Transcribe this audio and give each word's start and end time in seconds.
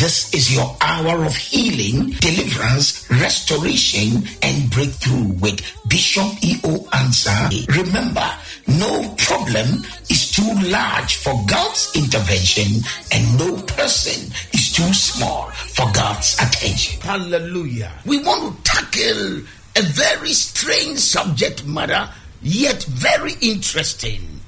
This 0.00 0.32
is 0.32 0.50
your 0.50 0.74
hour 0.80 1.26
of 1.26 1.36
healing, 1.36 2.12
deliverance, 2.20 3.04
restoration, 3.10 4.26
and 4.40 4.70
breakthrough 4.70 5.28
with 5.34 5.60
Bishop 5.88 6.24
E.O. 6.40 6.88
Ansah. 6.90 7.68
Remember, 7.76 8.26
no 8.66 9.14
problem 9.18 9.84
is 10.08 10.30
too 10.30 10.54
large 10.70 11.16
for 11.16 11.34
God's 11.46 11.92
intervention, 11.94 12.80
and 13.12 13.38
no 13.38 13.60
person 13.60 14.32
is 14.54 14.72
too 14.72 14.90
small 14.94 15.50
for 15.50 15.92
God's 15.92 16.32
attention. 16.40 16.98
Hallelujah. 17.02 17.92
We 18.06 18.24
want 18.24 18.56
to 18.56 18.72
tackle 18.72 19.42
a 19.76 19.82
very 19.82 20.32
strange 20.32 20.98
subject 20.98 21.66
matter, 21.66 22.08
yet 22.40 22.84
very 22.84 23.34
interesting. 23.42 24.40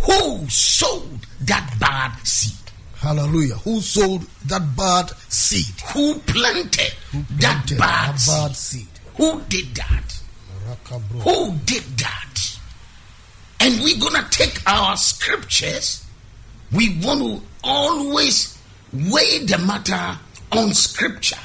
Who 0.00 0.46
sowed 0.50 1.20
that 1.40 1.74
bad 1.80 2.12
seed? 2.26 2.65
Hallelujah. 3.06 3.54
Who 3.58 3.80
sowed 3.80 4.22
that 4.46 4.76
bad 4.76 5.10
seed? 5.28 5.80
Who 5.94 6.18
planted, 6.26 6.92
Who 7.12 7.22
that 7.38 7.64
bad, 7.78 8.14
that 8.14 8.18
seed? 8.18 8.34
bad 8.34 8.56
seed? 8.56 8.88
Who 9.16 9.40
did 9.42 9.76
that? 9.76 10.20
Rakabro. 10.66 11.20
Who 11.22 11.54
did 11.64 11.84
that? 11.98 12.58
And 13.60 13.80
we're 13.84 14.00
gonna 14.00 14.26
take 14.32 14.60
our 14.68 14.96
scriptures. 14.96 16.04
We 16.72 16.98
want 17.00 17.20
to 17.22 17.42
always 17.62 18.58
weigh 18.92 19.44
the 19.46 19.58
matter 19.64 20.18
on 20.50 20.74
scripture. 20.74 21.38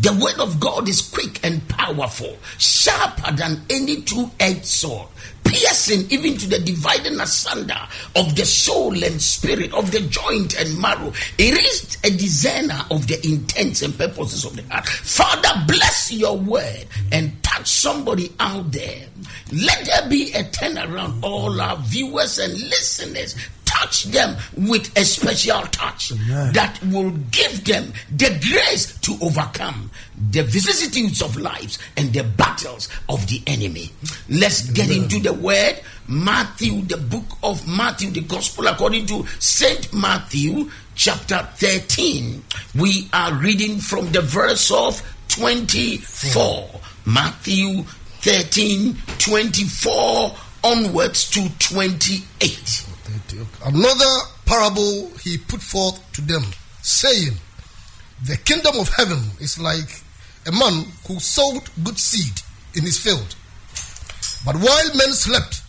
The 0.00 0.12
word 0.12 0.38
of 0.38 0.60
God 0.60 0.88
is 0.88 1.02
quick 1.02 1.44
and 1.44 1.66
powerful, 1.68 2.36
sharper 2.58 3.32
than 3.32 3.62
any 3.68 4.02
two-edged 4.02 4.64
sword, 4.64 5.08
piercing 5.42 6.08
even 6.10 6.36
to 6.38 6.48
the 6.48 6.60
dividing 6.60 7.18
asunder 7.18 7.80
of 8.14 8.36
the 8.36 8.46
soul 8.46 8.92
and 9.02 9.20
spirit, 9.20 9.74
of 9.74 9.90
the 9.90 10.00
joint 10.02 10.60
and 10.60 10.78
marrow. 10.80 11.12
It 11.36 11.54
is 11.58 11.98
a 12.04 12.10
discerner 12.10 12.84
of 12.92 13.08
the 13.08 13.18
intents 13.26 13.82
and 13.82 13.96
purposes 13.98 14.44
of 14.44 14.54
the 14.54 14.62
heart. 14.72 14.86
Father, 14.86 15.64
bless 15.66 16.12
your 16.12 16.36
word 16.36 16.86
and 17.10 17.42
touch 17.42 17.66
somebody 17.66 18.32
out 18.38 18.70
there. 18.70 19.08
Let 19.52 19.84
there 19.84 20.08
be 20.08 20.32
a 20.32 20.44
turnaround. 20.44 21.24
All 21.24 21.60
our 21.60 21.76
viewers 21.78 22.38
and 22.38 22.52
listeners, 22.52 23.34
touch 23.78 24.04
them 24.04 24.36
with 24.56 24.96
a 24.98 25.04
special 25.04 25.60
touch 25.68 26.12
Amen. 26.12 26.52
that 26.52 26.78
will 26.84 27.10
give 27.30 27.64
them 27.64 27.92
the 28.14 28.28
grace 28.48 28.98
to 29.00 29.16
overcome 29.22 29.90
the 30.30 30.42
vicissitudes 30.42 31.22
of 31.22 31.36
lives 31.36 31.78
and 31.96 32.12
the 32.12 32.24
battles 32.24 32.88
of 33.08 33.26
the 33.28 33.42
enemy. 33.46 33.90
Let's 34.28 34.70
get 34.70 34.90
into 34.90 35.20
the 35.20 35.32
word. 35.32 35.80
Matthew, 36.08 36.82
the 36.82 36.96
book 36.96 37.24
of 37.42 37.66
Matthew, 37.68 38.10
the 38.10 38.22
gospel 38.22 38.66
according 38.66 39.06
to 39.06 39.26
Saint 39.38 39.92
Matthew, 39.92 40.70
chapter 40.94 41.46
13. 41.56 42.42
We 42.78 43.08
are 43.12 43.34
reading 43.34 43.78
from 43.78 44.10
the 44.12 44.22
verse 44.22 44.70
of 44.70 45.02
24. 45.28 46.68
Matthew 47.06 47.84
13, 48.22 48.96
24 49.18 50.34
onwards 50.64 51.30
to 51.30 51.48
28. 51.58 52.87
Another 53.64 54.12
parable 54.46 55.10
he 55.22 55.38
put 55.38 55.60
forth 55.60 56.00
to 56.12 56.20
them, 56.22 56.42
saying, 56.82 57.34
The 58.24 58.36
kingdom 58.36 58.76
of 58.78 58.88
heaven 58.94 59.20
is 59.40 59.58
like 59.58 60.02
a 60.46 60.52
man 60.52 60.86
who 61.06 61.18
sowed 61.20 61.68
good 61.84 61.98
seed 61.98 62.40
in 62.74 62.84
his 62.84 62.98
field. 62.98 63.34
But 64.44 64.56
while 64.56 64.94
men 64.94 65.12
slept, 65.12 65.62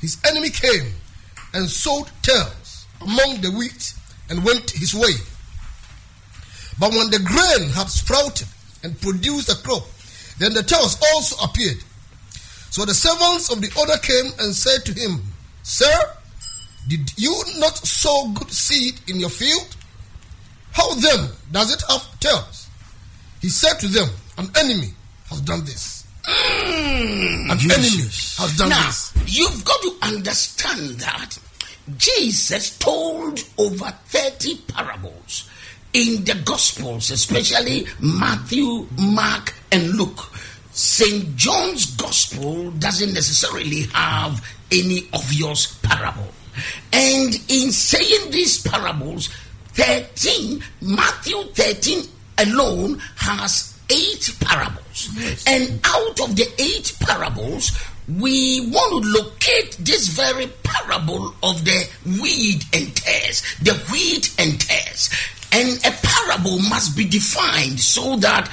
his 0.00 0.18
enemy 0.28 0.50
came 0.50 0.92
and 1.52 1.68
sowed 1.68 2.08
tares 2.22 2.86
among 3.00 3.40
the 3.40 3.50
wheat 3.50 3.94
and 4.30 4.44
went 4.44 4.70
his 4.70 4.94
way. 4.94 5.14
But 6.78 6.90
when 6.90 7.10
the 7.10 7.18
grain 7.18 7.70
had 7.70 7.88
sprouted 7.88 8.48
and 8.82 9.00
produced 9.00 9.50
a 9.50 9.56
crop, 9.56 9.84
then 10.38 10.54
the 10.54 10.62
tares 10.62 10.96
also 11.12 11.36
appeared. 11.44 11.78
So 12.70 12.84
the 12.84 12.94
servants 12.94 13.50
of 13.50 13.60
the 13.60 13.72
owner 13.80 13.98
came 13.98 14.32
and 14.38 14.54
said 14.54 14.84
to 14.86 14.92
him, 14.92 15.22
Sir, 15.62 16.14
did 16.88 17.12
you 17.16 17.40
not 17.58 17.76
sow 17.78 18.30
good 18.34 18.50
seed 18.50 18.94
in 19.08 19.20
your 19.20 19.30
field? 19.30 19.76
How 20.72 20.94
then 20.94 21.28
does 21.52 21.72
it 21.72 21.82
have 21.88 22.20
tares? 22.20 22.68
He 23.40 23.48
said 23.48 23.74
to 23.80 23.88
them, 23.88 24.08
An 24.38 24.48
enemy 24.56 24.92
has 25.30 25.40
done 25.42 25.64
this. 25.64 26.06
Mm. 26.24 27.50
An 27.52 27.58
enemy 27.70 28.02
has 28.38 28.56
done 28.56 28.68
Now, 28.70 28.86
this. 28.86 29.12
you've 29.26 29.64
got 29.64 29.80
to 29.82 29.92
understand 30.02 31.00
that 31.00 31.38
Jesus 31.96 32.76
told 32.78 33.40
over 33.56 33.86
30 34.06 34.56
parables 34.68 35.48
in 35.94 36.22
the 36.24 36.34
Gospels, 36.44 37.10
especially 37.10 37.86
Matthew, 38.00 38.86
Mark, 38.98 39.54
and 39.72 39.94
Luke. 39.96 40.30
St. 40.72 41.34
John's 41.34 41.86
Gospel 41.96 42.70
doesn't 42.72 43.12
necessarily 43.14 43.82
have 43.94 44.46
any 44.70 45.08
obvious 45.12 45.74
parable. 45.82 46.28
And 46.92 47.34
in 47.48 47.72
saying 47.72 48.30
these 48.30 48.62
parables, 48.62 49.28
13, 49.74 50.62
Matthew 50.82 51.42
13 51.54 52.02
alone 52.38 53.00
has 53.16 53.78
eight 53.90 54.34
parables. 54.40 55.08
And 55.46 55.80
out 55.84 56.20
of 56.20 56.36
the 56.36 56.46
eight 56.58 56.96
parables, 57.00 57.72
we 58.08 58.70
want 58.70 59.04
to 59.04 59.22
locate 59.22 59.76
this 59.80 60.08
very 60.08 60.48
parable 60.62 61.34
of 61.42 61.64
the 61.64 61.88
weed 62.22 62.64
and 62.72 62.94
tares, 62.96 63.42
the 63.62 63.74
wheat 63.92 64.34
and 64.38 64.60
tares. 64.60 65.10
And 65.52 65.78
a 65.84 65.90
parable 66.02 66.58
must 66.68 66.96
be 66.96 67.04
defined 67.04 67.80
so 67.80 68.16
that 68.16 68.50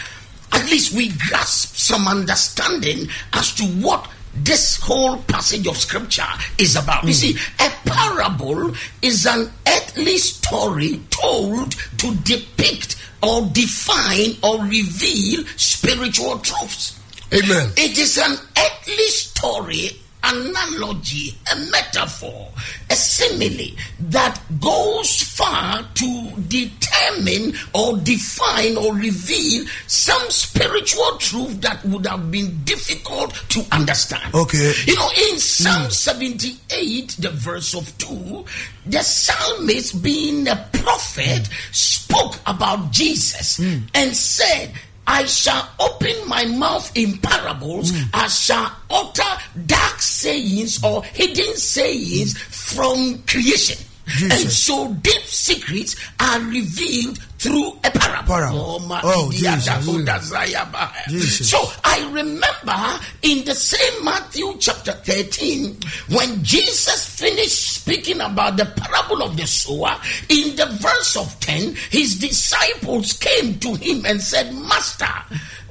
at 0.51 0.65
least 0.65 0.93
we 0.93 1.09
grasp 1.09 1.75
some 1.75 2.07
understanding 2.07 3.07
as 3.33 3.53
to 3.55 3.63
what 3.63 4.09
this 4.37 4.77
whole 4.81 5.17
passage 5.23 5.67
of 5.67 5.77
scripture 5.77 6.23
is 6.57 6.75
about. 6.75 7.03
You 7.03 7.13
see, 7.13 7.37
a 7.59 7.69
parable 7.85 8.73
is 9.01 9.25
an 9.25 9.51
earthly 9.67 10.17
story 10.17 11.01
told 11.09 11.71
to 11.99 12.15
depict 12.23 12.97
or 13.23 13.49
define 13.51 14.35
or 14.43 14.63
reveal 14.65 15.45
spiritual 15.55 16.39
truths. 16.39 16.99
Amen. 17.33 17.71
It 17.75 17.97
is 17.97 18.17
an 18.17 18.37
earthly 18.57 19.07
story, 19.07 19.89
analogy, 20.25 21.35
a 21.51 21.55
metaphor, 21.71 22.51
a 22.89 22.95
simile 22.95 23.75
that 23.99 24.39
goes 24.59 25.21
far 25.21 25.83
to 25.93 26.31
determine 26.47 27.53
or 27.73 27.97
define 27.97 28.77
or 28.77 28.93
reveal 28.95 29.65
some 29.87 30.29
spiritual 30.29 31.17
truth 31.17 31.61
that 31.61 31.83
would 31.85 32.05
have 32.05 32.31
been 32.31 32.63
difficult 32.63 33.33
to 33.49 33.63
understand. 33.71 34.33
Okay. 34.33 34.73
You 34.85 34.95
know, 34.95 35.09
in 35.29 35.39
Psalm 35.39 35.83
hmm. 35.83 35.89
78, 35.89 37.15
the 37.19 37.29
verse 37.31 37.75
of 37.75 37.97
2, 37.97 38.45
the 38.87 38.99
psalmist, 39.01 40.01
being 40.03 40.47
a 40.47 40.67
prophet, 40.73 41.49
spoke 41.71 42.35
about 42.45 42.91
Jesus 42.91 43.57
hmm. 43.57 43.79
and 43.93 44.15
said, 44.15 44.73
I 45.07 45.25
shall 45.25 45.67
open 45.79 46.15
my 46.27 46.45
mouth 46.45 46.91
in 46.95 47.17
parables, 47.19 47.91
hmm. 47.91 48.03
I 48.13 48.27
shall 48.27 48.71
utter 48.89 49.43
dark 49.65 50.01
sayings 50.01 50.83
or 50.83 51.03
hidden 51.03 51.55
sayings 51.57 52.37
from 52.37 53.21
creation. 53.27 53.84
Jesus. 54.07 54.41
And 54.43 54.51
so 54.51 54.93
deep 55.01 55.21
secrets 55.23 55.95
are 56.19 56.39
revealed 56.41 57.17
through 57.39 57.73
a 57.83 57.91
parable. 57.91 58.27
Parable. 58.33 58.59
Oh, 58.59 59.01
oh 59.03 59.29
idia- 59.33 59.55
Jesus. 59.55 59.65
da- 59.65 59.81
go- 59.81 60.05
da- 60.05 60.19
zaya- 60.19 60.67
ba- 60.71 60.91
Jesus. 61.09 61.49
So 61.49 61.59
I 61.83 61.99
remember 62.11 62.77
in 63.23 63.43
the 63.45 63.53
same 63.55 64.03
Matthew 64.05 64.55
chapter 64.59 64.93
13, 64.93 65.77
when 66.09 66.43
Jesus 66.43 67.05
finished 67.05 67.75
speaking 67.81 68.21
about 68.21 68.57
the 68.57 68.65
parable 68.65 69.23
of 69.23 69.37
the 69.37 69.45
sower, 69.47 69.99
in 70.29 70.55
the 70.55 70.65
verse 70.79 71.15
of 71.17 71.39
10, 71.39 71.75
his 71.89 72.15
disciples 72.15 73.13
came 73.13 73.59
to 73.59 73.73
him 73.75 74.05
and 74.05 74.21
said, 74.21 74.53
Master, 74.53 75.09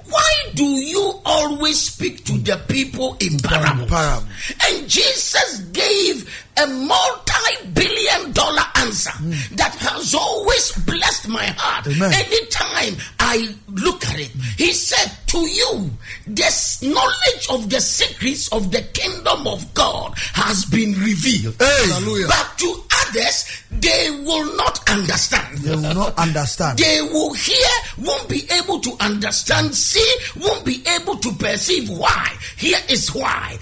why 0.06 0.32
do 0.54 0.64
you 0.64 1.20
always 1.24 1.80
speak 1.80 2.24
to 2.24 2.32
the 2.38 2.56
people 2.68 3.16
in 3.20 3.38
parables? 3.38 3.88
Parable. 3.90 4.26
And 4.68 4.88
Jesus 4.88 5.60
gave 5.72 6.43
a 6.56 6.66
multi 6.66 7.68
billion 7.72 8.32
dollar 8.32 8.62
answer 8.76 9.10
hmm. 9.10 9.30
that 9.56 9.74
has 9.76 10.14
always 10.14 10.72
blessed 10.84 11.28
my 11.28 11.44
heart. 11.56 11.86
Amen. 11.86 12.12
Anytime 12.14 12.96
I 13.18 13.54
look 13.68 14.04
at 14.06 14.18
it, 14.20 14.30
he 14.56 14.72
said, 14.72 15.10
To 15.28 15.38
you, 15.38 15.90
this 16.26 16.82
knowledge 16.82 17.46
of 17.50 17.70
the 17.70 17.80
secrets 17.80 18.48
of 18.52 18.70
the 18.70 18.82
kingdom 18.92 19.46
of 19.46 19.72
God 19.74 20.14
has 20.34 20.64
been 20.66 20.92
revealed. 20.94 21.56
Hey. 21.58 21.90
Hallelujah. 21.90 22.26
But 22.28 22.58
to 22.58 22.84
others, 23.08 23.62
they 23.70 24.10
will 24.24 24.56
not 24.56 24.88
understand. 24.90 25.58
They 25.58 25.74
will 25.74 25.94
not 25.94 26.18
understand. 26.18 26.78
They 26.78 27.00
will 27.02 27.32
hear, 27.34 27.68
won't 27.98 28.28
be 28.28 28.42
able 28.52 28.80
to 28.80 28.92
understand, 29.00 29.74
see, 29.74 30.14
won't 30.40 30.64
be 30.64 30.82
able 31.00 31.16
to 31.16 31.32
perceive 31.32 31.88
why. 31.90 32.36
Here 32.56 32.78
is 32.88 33.14
why. 33.14 33.58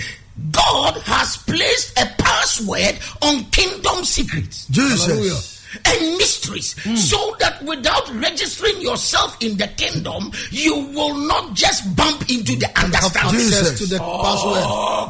God 0.51 0.97
has 1.03 1.37
placed 1.39 1.99
a 1.99 2.07
password 2.19 2.99
on 3.23 3.45
kingdom 3.51 4.05
secrets. 4.05 4.67
Jesus. 4.69 5.07
Hallelujah. 5.07 5.53
and 5.87 6.17
mysteries 6.19 6.75
mm. 6.85 6.97
so 6.97 7.35
that 7.39 7.63
without 7.63 8.09
registering 8.15 8.81
yourself 8.81 9.37
in 9.43 9.57
the 9.57 9.67
kingdom 9.69 10.31
you 10.51 10.75
will 10.95 11.15
not 11.15 11.55
just 11.55 11.97
bump 11.97 12.21
into 12.31 12.57
the 12.57 12.69
understanding 12.77 13.41
Jesus. 13.41 13.79
to 13.79 13.87
the 13.87 13.99
oh, 14.03 15.09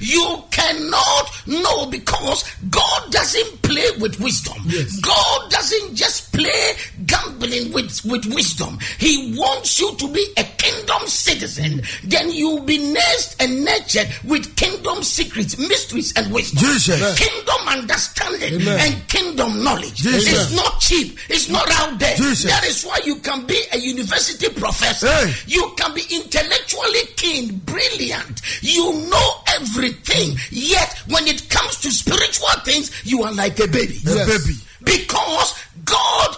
you 0.00 0.44
cannot 0.50 1.30
know 1.46 1.86
because 1.86 2.44
god 2.68 3.10
doesn't 3.10 3.62
play 3.62 3.88
with 3.98 4.20
wisdom 4.20 4.56
yes. 4.66 5.00
god 5.00 5.50
doesn't 5.50 5.94
just 5.94 6.23
play 6.34 6.72
gambling 7.06 7.72
with, 7.72 8.04
with 8.04 8.24
wisdom 8.34 8.78
he 8.98 9.34
wants 9.38 9.80
you 9.80 9.94
to 9.96 10.08
be 10.12 10.26
a 10.36 10.44
kingdom 10.58 11.06
citizen 11.06 11.80
then 12.04 12.30
you'll 12.30 12.62
be 12.62 12.78
nursed 12.92 13.40
and 13.40 13.64
nurtured 13.64 14.08
with 14.24 14.54
kingdom 14.56 15.02
secrets 15.02 15.56
mysteries 15.58 16.12
and 16.16 16.32
wisdom 16.32 16.58
Jesus. 16.58 17.18
kingdom 17.18 17.68
understanding 17.68 18.60
Amen. 18.60 18.80
and 18.80 19.08
kingdom 19.08 19.62
knowledge. 19.62 19.96
Jesus. 19.96 20.32
It's 20.32 20.56
not 20.56 20.80
cheap. 20.80 21.18
It's 21.28 21.48
not 21.48 21.68
out 21.80 21.98
there. 21.98 22.16
Jesus. 22.16 22.50
That 22.50 22.64
is 22.64 22.84
why 22.84 23.00
you 23.04 23.16
can 23.16 23.46
be 23.46 23.60
a 23.72 23.78
university 23.78 24.48
professor. 24.50 25.08
Hey. 25.08 25.32
You 25.46 25.72
can 25.76 25.94
be 25.94 26.02
intellectually 26.10 27.04
keen, 27.16 27.58
brilliant. 27.58 28.40
You 28.62 29.08
know 29.08 29.30
everything. 29.48 30.36
Yet 30.50 31.02
when 31.08 31.26
it 31.26 31.48
comes 31.48 31.80
to 31.80 31.90
spiritual 31.90 32.48
things, 32.64 32.90
you 33.04 33.22
are 33.22 33.32
like 33.32 33.58
a 33.60 33.68
baby. 33.68 33.98
Yes. 34.02 34.28
A 34.28 34.38
baby. 34.38 34.58
Because 34.84 35.54
God 35.84 36.36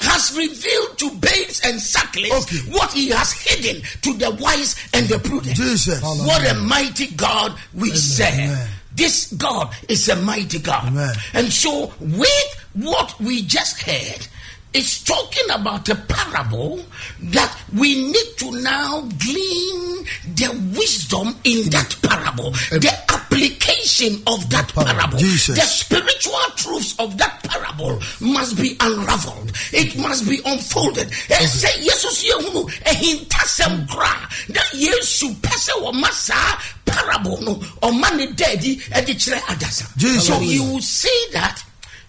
has 0.00 0.36
revealed 0.36 0.98
to 0.98 1.10
babes 1.18 1.60
and 1.64 1.80
sucklings 1.80 2.44
okay. 2.44 2.70
what 2.70 2.92
he 2.92 3.08
has 3.08 3.32
hidden 3.32 3.82
to 4.02 4.14
the 4.14 4.30
wise 4.40 4.76
and 4.94 5.06
the 5.08 5.18
prudent. 5.18 5.56
Jesus. 5.56 6.02
What 6.02 6.48
a 6.48 6.54
mighty 6.54 7.08
God 7.08 7.56
we 7.74 7.88
Amen. 7.88 7.96
serve. 7.96 8.70
This 8.94 9.32
God 9.32 9.72
is 9.88 10.08
a 10.08 10.16
mighty 10.16 10.58
God. 10.58 10.88
Amen. 10.88 11.14
And 11.34 11.52
so, 11.52 11.92
with 12.00 12.66
what 12.74 13.18
we 13.20 13.42
just 13.42 13.80
heard, 13.82 14.26
it's 14.74 15.02
talking 15.02 15.48
about 15.50 15.88
a 15.88 15.94
parable 15.94 16.84
that 17.22 17.56
we 17.76 17.94
need 18.10 18.36
to 18.36 18.50
now 18.60 19.00
glean 19.18 20.04
the 20.34 20.48
wisdom 20.76 21.34
in 21.44 21.70
that 21.70 21.96
parable, 22.02 22.50
the 22.70 22.92
application 23.08 24.22
of 24.26 24.48
that 24.50 24.70
parable, 24.74 25.18
Jesus. 25.18 25.56
the 25.56 25.62
spiritual 25.64 26.38
truths 26.56 26.94
of 26.98 27.16
that 27.16 27.42
parable 27.44 27.98
must 28.20 28.56
be 28.56 28.76
unraveled. 28.80 29.52
It 29.72 29.96
must 29.98 30.28
be 30.28 30.40
unfolded. 30.44 31.10
And 31.30 31.48
say, 31.48 31.72
Jesus, 31.82 32.24
you 32.24 32.38
hintasem 32.84 33.86
kra. 33.86 34.12
That 34.52 34.68
Yesu 34.74 35.34
pese 35.42 35.72
masa 35.92 36.36
parable 36.84 37.40
no 37.42 37.62
or 37.82 37.92
money 37.92 38.32
daddy 38.32 38.76
adasa. 38.76 39.86
So 40.20 40.40
you 40.40 40.64
will 40.64 40.80
see 40.80 41.26
that 41.32 41.62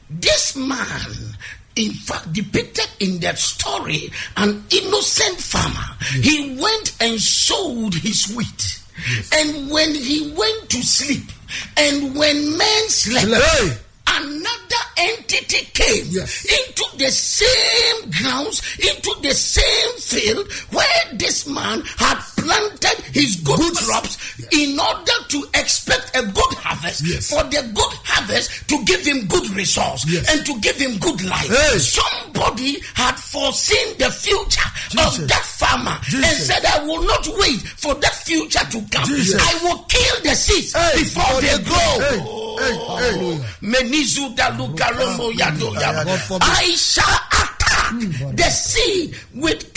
this 0.09 0.55
man 0.55 1.35
in 1.79 1.91
fact 1.91 2.33
depicted 2.33 2.87
in 2.99 3.19
that 3.19 3.37
story 3.37 4.11
an 4.37 4.63
innocent 4.69 5.39
farmer. 5.39 5.87
Yes. 6.15 6.25
He 6.25 6.59
went 6.61 6.95
and 7.01 7.19
sowed 7.19 7.93
his 7.93 8.33
wheat. 8.35 8.83
Yes. 9.09 9.29
And 9.33 9.71
when 9.71 9.95
he 9.95 10.33
went 10.33 10.69
to 10.69 10.83
sleep, 10.83 11.31
and 11.77 12.15
when 12.15 12.57
men 12.57 12.89
slept, 12.89 13.27
hey. 13.27 13.77
another 14.07 14.83
entity 14.97 15.65
came 15.73 16.05
yes. 16.09 16.43
into 16.43 16.97
the 16.97 17.09
same 17.09 18.11
grounds, 18.11 18.61
into 18.77 19.15
the 19.21 19.33
same 19.33 19.97
field 19.99 20.51
where 20.71 21.13
this 21.13 21.47
man 21.47 21.81
had 21.97 22.19
planted 22.41 22.97
his 23.13 23.37
good, 23.37 23.57
good 23.57 23.75
crops 23.77 24.39
yes. 24.39 24.49
in 24.51 24.79
order 24.79 25.17
to 25.29 25.43
expect 25.55 26.15
a 26.15 26.23
good 26.23 26.53
harvest. 26.59 27.05
Yes. 27.05 27.29
For 27.29 27.43
the 27.43 27.61
good 27.73 27.93
harvest 28.03 28.67
to 28.69 28.83
give 28.85 29.05
him 29.05 29.27
good 29.27 29.49
resource 29.51 30.05
and 30.29 30.45
to 30.45 30.59
give 30.59 30.77
him 30.77 30.97
good 30.99 31.23
life. 31.23 31.47
Hey. 31.47 31.79
Somebody 31.79 32.79
had 32.93 33.15
foreseen 33.15 33.97
the 33.97 34.11
future 34.11 34.69
Jesus. 34.89 35.19
of 35.19 35.27
that 35.27 35.45
farmer 35.45 35.97
Jesus. 36.03 36.25
and 36.25 36.37
said, 36.37 36.65
I 36.65 36.83
will 36.85 37.03
not 37.03 37.27
wait 37.39 37.61
for 37.77 37.95
that 37.95 38.15
future 38.15 38.65
to 38.65 38.79
come. 38.91 39.05
Jesus. 39.05 39.41
I 39.41 39.63
will 39.63 39.79
kill 39.89 40.15
the 40.23 40.35
seeds 40.35 40.73
hey. 40.73 41.03
before 41.03 41.41
they 41.41 41.57
grow. 41.63 41.93
Hey. 41.99 42.19
Oh. 42.21 42.39
I 46.41 46.75
shall 46.75 47.03
attack 47.31 47.91
hmm, 47.91 48.35
the 48.35 48.49
seed 48.49 49.15
with 49.33 49.73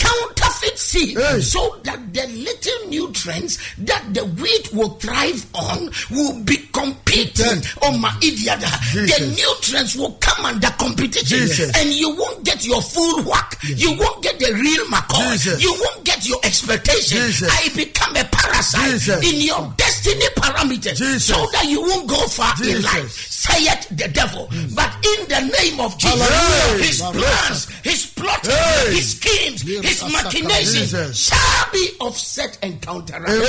seed 0.93 1.17
hey. 1.17 1.41
so 1.41 1.79
that 1.83 1.97
the 2.13 2.25
little 2.29 2.89
nutrients 2.89 3.57
that 3.79 4.03
the 4.13 4.25
wheat 4.37 4.69
will 4.73 4.93
thrive 5.01 5.41
on 5.55 5.89
will 6.11 6.37
be 6.43 6.57
competing 6.71 7.65
on 7.81 7.99
my 7.99 8.13
idiot. 8.21 8.61
The 8.93 9.33
nutrients 9.33 9.95
will 9.95 10.13
come 10.21 10.45
under 10.45 10.69
competition 10.77 11.49
Jesus. 11.49 11.73
and 11.77 11.89
you 11.89 12.15
won't 12.15 12.45
get 12.45 12.63
your 12.65 12.81
full 12.81 13.23
whack. 13.23 13.57
You 13.63 13.97
won't 13.97 14.21
get 14.21 14.37
the 14.37 14.53
real 14.53 14.85
McCoy. 14.85 15.61
You 15.61 15.73
won't 15.73 16.05
get 16.05 16.27
your 16.27 16.39
expectation. 16.43 17.49
I 17.49 17.69
become 17.75 18.15
a 18.15 18.25
parasite 18.25 19.25
in 19.25 19.41
your 19.41 19.73
destiny 19.77 20.29
parameters 20.37 20.97
so 21.19 21.35
that 21.53 21.65
you 21.65 21.81
won't 21.81 22.07
go 22.07 22.21
far 22.27 22.53
in 22.63 22.81
life 22.83 23.33
saith 23.43 23.87
the 23.91 24.07
devil. 24.07 24.47
Mm. 24.47 24.75
But 24.75 24.91
in 25.03 25.19
the 25.27 25.41
name 25.59 25.79
of 25.79 25.97
Jesus, 25.97 26.29
hey, 26.29 26.77
his 26.79 26.99
plans, 27.01 27.61
his 27.83 28.01
plot, 28.15 28.45
hey. 28.47 28.95
his 28.95 29.19
schemes, 29.19 29.61
his 29.61 29.99
machinations 30.03 30.82
shall 30.85 31.71
be 31.71 31.89
offset 31.99 32.57
and 32.61 32.81
counteracted. 32.81 33.47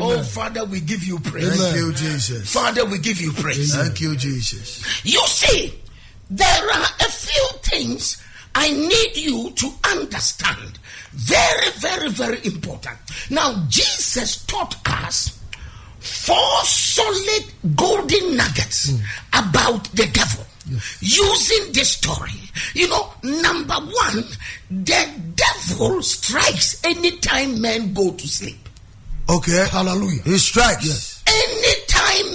Oh, 0.00 0.22
Father, 0.22 0.64
we 0.64 0.80
give 0.80 1.04
you 1.04 1.20
praise. 1.20 1.56
Thank 1.60 1.76
you, 1.76 1.92
Jesus. 1.92 2.52
Father, 2.52 2.84
we 2.84 2.98
give 2.98 3.20
you 3.20 3.32
praise. 3.32 3.74
Thank 3.74 4.00
you, 4.00 4.16
Jesus. 4.16 4.82
You 5.04 5.20
see, 5.26 5.80
there 6.28 6.70
are 6.70 6.86
a 7.00 7.10
few 7.10 7.48
things 7.62 8.22
I 8.54 8.70
need 8.72 9.16
you 9.16 9.50
to 9.50 9.70
understand. 9.90 10.78
Very, 11.12 11.70
very, 11.76 12.10
very 12.10 12.44
important. 12.44 12.96
Now, 13.30 13.64
Jesus 13.68 14.44
taught 14.46 14.76
us 14.86 15.38
four 16.00 16.64
solid 16.64 17.44
golden 17.76 18.36
nuggets 18.36 18.90
mm. 18.90 19.00
about 19.32 19.84
the 19.92 20.06
devil 20.12 20.45
yes. 20.68 20.98
using 21.00 21.72
this 21.72 21.92
story. 21.92 22.30
You 22.74 22.88
know, 22.88 23.12
number 23.22 23.74
one, 23.74 24.24
the 24.70 25.08
devil 25.34 26.02
strikes 26.02 26.82
anytime 26.84 27.60
men 27.60 27.94
go 27.94 28.12
to 28.12 28.28
sleep. 28.28 28.68
Okay. 29.28 29.66
Hallelujah. 29.70 30.22
He 30.22 30.38
strikes. 30.38 30.86
Yes. 30.86 31.16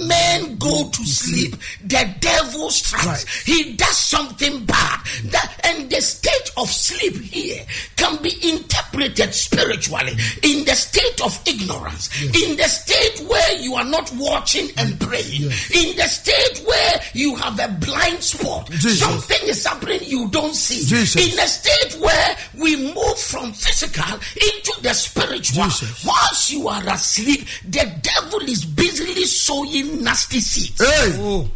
Men 0.06 0.56
go 0.56 0.88
to 0.88 1.04
sleep, 1.04 1.56
the 1.84 2.14
devil 2.20 2.70
strikes. 2.70 3.06
Right. 3.06 3.26
He 3.44 3.72
does 3.74 3.96
something 3.96 4.64
bad. 4.64 5.00
That, 5.24 5.60
and 5.64 5.90
the 5.90 6.00
state 6.00 6.50
of 6.56 6.68
sleep 6.68 7.16
here 7.16 7.64
can 7.96 8.20
be 8.22 8.32
interpreted 8.42 9.34
spiritually 9.34 10.12
in 10.42 10.64
the 10.64 10.74
state 10.74 11.20
of 11.24 11.38
ignorance, 11.46 12.10
yes. 12.22 12.42
in 12.42 12.56
the 12.56 12.64
state 12.64 13.28
where 13.28 13.60
you 13.60 13.74
are 13.74 13.84
not 13.84 14.12
watching 14.16 14.68
and 14.76 14.98
praying, 15.00 15.42
yes. 15.42 15.70
in 15.70 15.96
the 15.96 16.08
state 16.08 16.66
where 16.66 17.00
you 17.14 17.36
have 17.36 17.58
a 17.58 17.68
blind 17.84 18.22
spot. 18.22 18.70
Jesus. 18.70 19.00
Something 19.00 19.48
is 19.48 19.66
happening 19.66 20.00
you 20.02 20.28
don't 20.28 20.54
see. 20.54 20.84
Jesus. 20.84 21.16
In 21.16 21.38
a 21.38 21.46
state 21.46 22.00
where 22.00 22.36
we 22.58 22.76
move 22.94 23.18
from 23.18 23.52
physical 23.52 24.14
into 24.14 24.74
the 24.82 24.92
spiritual. 24.92 25.64
Jesus. 25.64 26.04
Whilst 26.04 26.52
you 26.52 26.68
are 26.68 26.82
asleep, 26.88 27.46
the 27.64 27.90
devil 28.02 28.40
is 28.42 28.64
busily 28.64 29.24
sowing 29.24 29.71
nasty 29.80 30.40
seeds. 30.40 30.80
Hey. 30.80 31.12
Oh 31.18 31.48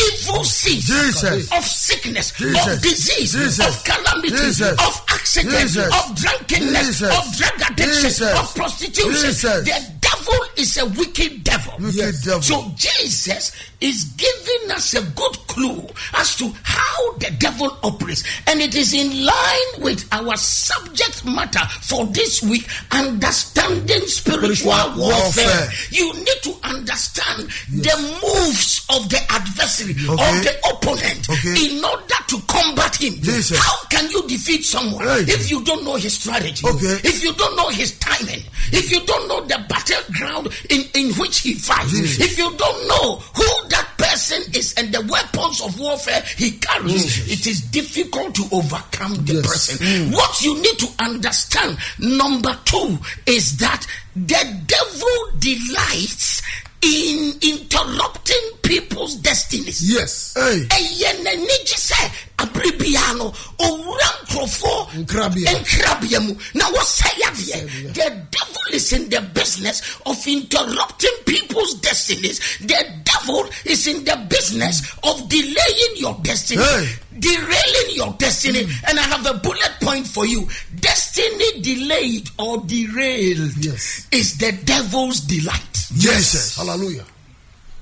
evil 0.00 0.44
seeds 0.44 0.86
Jesus. 0.86 1.52
of 1.52 1.64
sickness, 1.64 2.32
Jesus. 2.32 2.66
of 2.66 2.82
disease, 2.82 3.32
Jesus. 3.32 3.60
of 3.60 3.84
calamity, 3.84 4.64
of 4.72 4.94
accident, 5.08 5.76
of 5.76 6.16
drunkenness, 6.16 7.02
of 7.02 7.24
drug 7.36 7.70
addiction, 7.70 8.28
of 8.36 8.54
prostitution. 8.54 9.64
The 9.64 10.00
devil 10.00 10.38
is 10.56 10.76
a 10.76 10.86
wicked 10.86 11.44
devil. 11.44 11.74
Wicked 11.78 11.96
yes. 11.96 12.24
devil. 12.24 12.42
So 12.42 12.70
Jesus 12.76 13.52
is 13.80 14.04
giving 14.16 14.70
us 14.72 14.94
a 14.94 15.02
good 15.02 15.36
clue 15.48 15.86
as 16.14 16.36
to 16.36 16.52
how 16.62 17.12
the 17.14 17.30
devil 17.38 17.76
operates. 17.82 18.24
And 18.46 18.60
it 18.60 18.74
is 18.74 18.92
in 18.92 19.24
line 19.24 19.82
with 19.82 20.06
our 20.12 20.36
subject 20.36 21.24
matter 21.24 21.64
for 21.82 22.06
this 22.06 22.42
week 22.42 22.68
understanding 22.92 24.00
spiritual, 24.06 24.72
spiritual 24.72 24.98
warfare. 24.98 25.46
warfare. 25.46 25.70
You 25.90 26.12
need 26.14 26.42
to 26.42 26.54
understand 26.64 27.48
yes. 27.70 27.86
the 27.86 28.02
moves 28.22 28.86
of 28.90 29.08
the 29.08 29.20
adversary, 29.30 29.89
okay. 29.90 30.12
of 30.12 30.44
the 30.44 30.54
opponent, 30.72 31.28
okay. 31.30 31.66
in 31.66 31.84
order 31.84 32.20
to 32.28 32.38
combat 32.46 32.94
him. 32.96 33.14
Jesus. 33.20 33.58
How 33.58 33.86
can 33.88 34.10
you 34.10 34.26
defeat 34.28 34.64
someone 34.64 35.04
right. 35.04 35.28
if 35.28 35.50
you 35.50 35.62
don't 35.64 35.84
know 35.84 35.96
his 35.96 36.14
strategy? 36.14 36.66
Okay. 36.66 37.00
If 37.04 37.22
you 37.24 37.32
don't 37.34 37.56
know 37.56 37.68
his 37.68 37.98
timing? 37.98 38.42
If 38.72 38.90
you 38.90 39.04
don't 39.04 39.28
know 39.28 39.40
the 39.42 39.64
battleground 39.68 40.48
in, 40.70 40.84
in 40.94 41.12
which 41.14 41.40
he 41.40 41.54
fights? 41.54 41.90
Jesus. 41.90 42.20
If 42.20 42.38
you 42.38 42.50
don't 42.56 42.88
know 42.88 43.16
who 43.34 43.68
that 43.68 43.88
person 43.98 44.42
is 44.54 44.74
and 44.76 44.92
the 44.92 45.00
weapons 45.10 45.60
of 45.60 45.78
warfare 45.78 46.22
he 46.36 46.52
carries, 46.52 47.04
Jesus. 47.04 47.32
it 47.32 47.46
is 47.46 47.60
difficult 47.70 48.34
to 48.34 48.44
overcome 48.52 49.14
the 49.24 49.34
yes. 49.34 49.46
person. 49.46 49.86
Mm. 49.86 50.14
What 50.14 50.40
you 50.42 50.54
need 50.60 50.78
to 50.78 50.88
understand, 50.98 51.78
number 51.98 52.56
two, 52.64 52.98
is 53.26 53.56
that 53.58 53.86
the 54.14 54.62
devil 54.66 55.38
delights 55.38 56.42
in 56.82 57.34
interrupting 57.42 58.59
people's 58.70 59.16
destinies. 59.16 59.82
Yes. 59.82 60.34
Hey. 60.38 60.62
ɛyɛ 60.78 61.10
n'ani 61.24 61.56
gye 61.66 61.78
sɛ 61.88 62.00
abere 62.38 62.70
biara 62.78 63.14
no 63.18 63.26
owura 63.58 64.08
nkurɔfoɔ 64.22 64.78
Nkrabea. 65.02 66.20
mu 66.22 66.34
na 66.54 66.66
the 66.70 68.08
devil 68.30 68.62
is 68.72 68.92
in 68.92 69.08
the 69.10 69.20
business 69.34 69.82
of 70.06 70.16
interrupting 70.26 71.16
people's 71.26 71.74
destinies 71.82 72.38
the 72.60 72.78
devil 73.02 73.44
is 73.64 73.86
in 73.88 74.04
the 74.04 74.16
business 74.28 74.82
of 75.02 75.28
delaying 75.28 75.94
your 75.96 76.14
destiny 76.22 76.62
Hey. 76.62 76.88
derailing 77.18 77.90
your 77.96 78.12
destiny 78.18 78.64
mm. 78.64 78.88
and 78.88 78.98
i 79.00 79.02
have 79.02 79.26
a 79.26 79.34
bullet 79.34 79.72
point 79.80 80.06
for 80.06 80.26
you 80.26 80.46
destiny 80.78 81.60
delayed 81.60 82.28
or 82.38 82.58
derailed 82.66 83.52
Yes. 83.58 84.06
is 84.12 84.38
the 84.38 84.52
devil's 84.64 85.20
delight 85.20 85.66
Yes. 85.96 86.54
Hallelujah. 86.54 87.04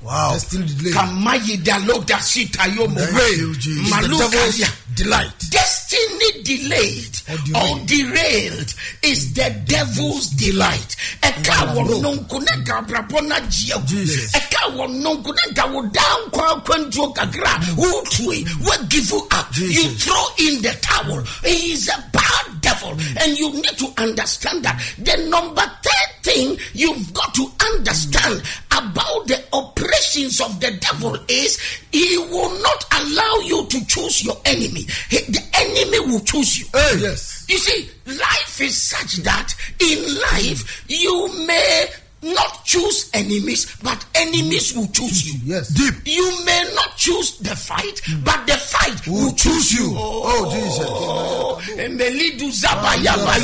Wow. 0.02 0.36
Delay. 0.50 0.92
Sitayomo. 2.22 2.98
Thank 2.98 3.36
you, 3.38 3.54
Jesus. 3.56 3.90
Maluka 3.90 4.58
ya. 4.58 4.68
delight. 4.94 5.32
Destiny 5.50 6.42
delayed 6.42 7.14
Or 7.54 7.78
derailed 7.86 8.74
is 9.02 9.34
the 9.34 9.50
devil's 9.66 10.28
delight. 10.30 10.96
Eka 11.22 11.74
wɔ 11.74 12.00
nonko 12.02 12.38
na 12.44 12.52
nka 12.56 12.72
abrabɔ 12.82 13.22
no 13.28 13.34
agye 13.36 13.74
wo. 13.76 13.82
Jesus. 13.86 14.32
Ɛka 14.32 14.76
wɔ 14.76 14.86
nonko 15.02 15.34
na 15.34 15.42
nka 15.50 15.72
wo 15.72 15.82
dan 15.82 16.18
nkwa 16.26 16.46
akwantuo 16.56 17.14
kakra 17.14 17.52
a 17.56 17.74
wotue, 17.76 18.44
woagive 18.64 19.32
up. 19.32 19.56
You 19.56 19.88
throw 19.96 20.24
in 20.38 20.62
the 20.62 20.72
towel. 20.80 21.22
He 21.44 21.72
is 21.72 21.88
a 21.88 22.02
bad 22.12 22.57
devil. 22.68 22.90
And 23.20 23.38
you 23.38 23.52
need 23.54 23.76
to 23.78 23.86
understand 23.98 24.64
that. 24.64 24.76
The 24.98 25.16
number 25.28 25.62
third 25.62 26.10
thing 26.22 26.58
you've 26.74 27.12
got 27.14 27.34
to 27.34 27.46
understand 27.72 28.42
about 28.70 29.26
the 29.26 29.42
operations 29.52 30.40
of 30.40 30.60
the 30.60 30.70
devil 30.80 31.16
is 31.28 31.58
he 31.92 32.18
will 32.18 32.52
not 32.62 32.84
allow 33.00 33.34
you 33.44 33.66
to 33.66 33.86
choose 33.86 34.24
your 34.24 34.36
enemy. 34.44 34.86
He- 35.08 35.24
the 35.28 35.42
enemy 35.54 36.00
will 36.10 36.20
choose 36.20 36.58
you. 36.60 36.66
Hey. 36.72 36.98
Yes. 37.00 37.44
You 37.48 37.58
see, 37.58 37.90
life 38.06 38.60
is 38.60 38.76
such 38.76 39.16
that 39.24 39.54
in 39.80 39.98
life 40.32 40.84
you 40.88 41.46
may 41.46 41.86
not 42.20 42.64
choose 42.64 43.08
enemies, 43.14 43.76
but 43.82 44.04
enemies 44.14 44.74
will 44.74 44.88
choose 44.88 45.24
you. 45.32 45.40
Yes. 45.44 45.68
Deep. 45.68 45.94
You 46.04 46.44
may 46.44 46.64
not 46.74 46.96
choose 46.98 47.38
the 47.38 47.54
fight, 47.54 48.00
but 48.24 48.46
the 48.46 48.54
fight 48.58 49.06
will 49.06 49.18
Will 49.28 49.32
choose 49.34 49.72
you. 49.72 49.94
Oh, 49.96 50.50
Jesus. 50.50 51.78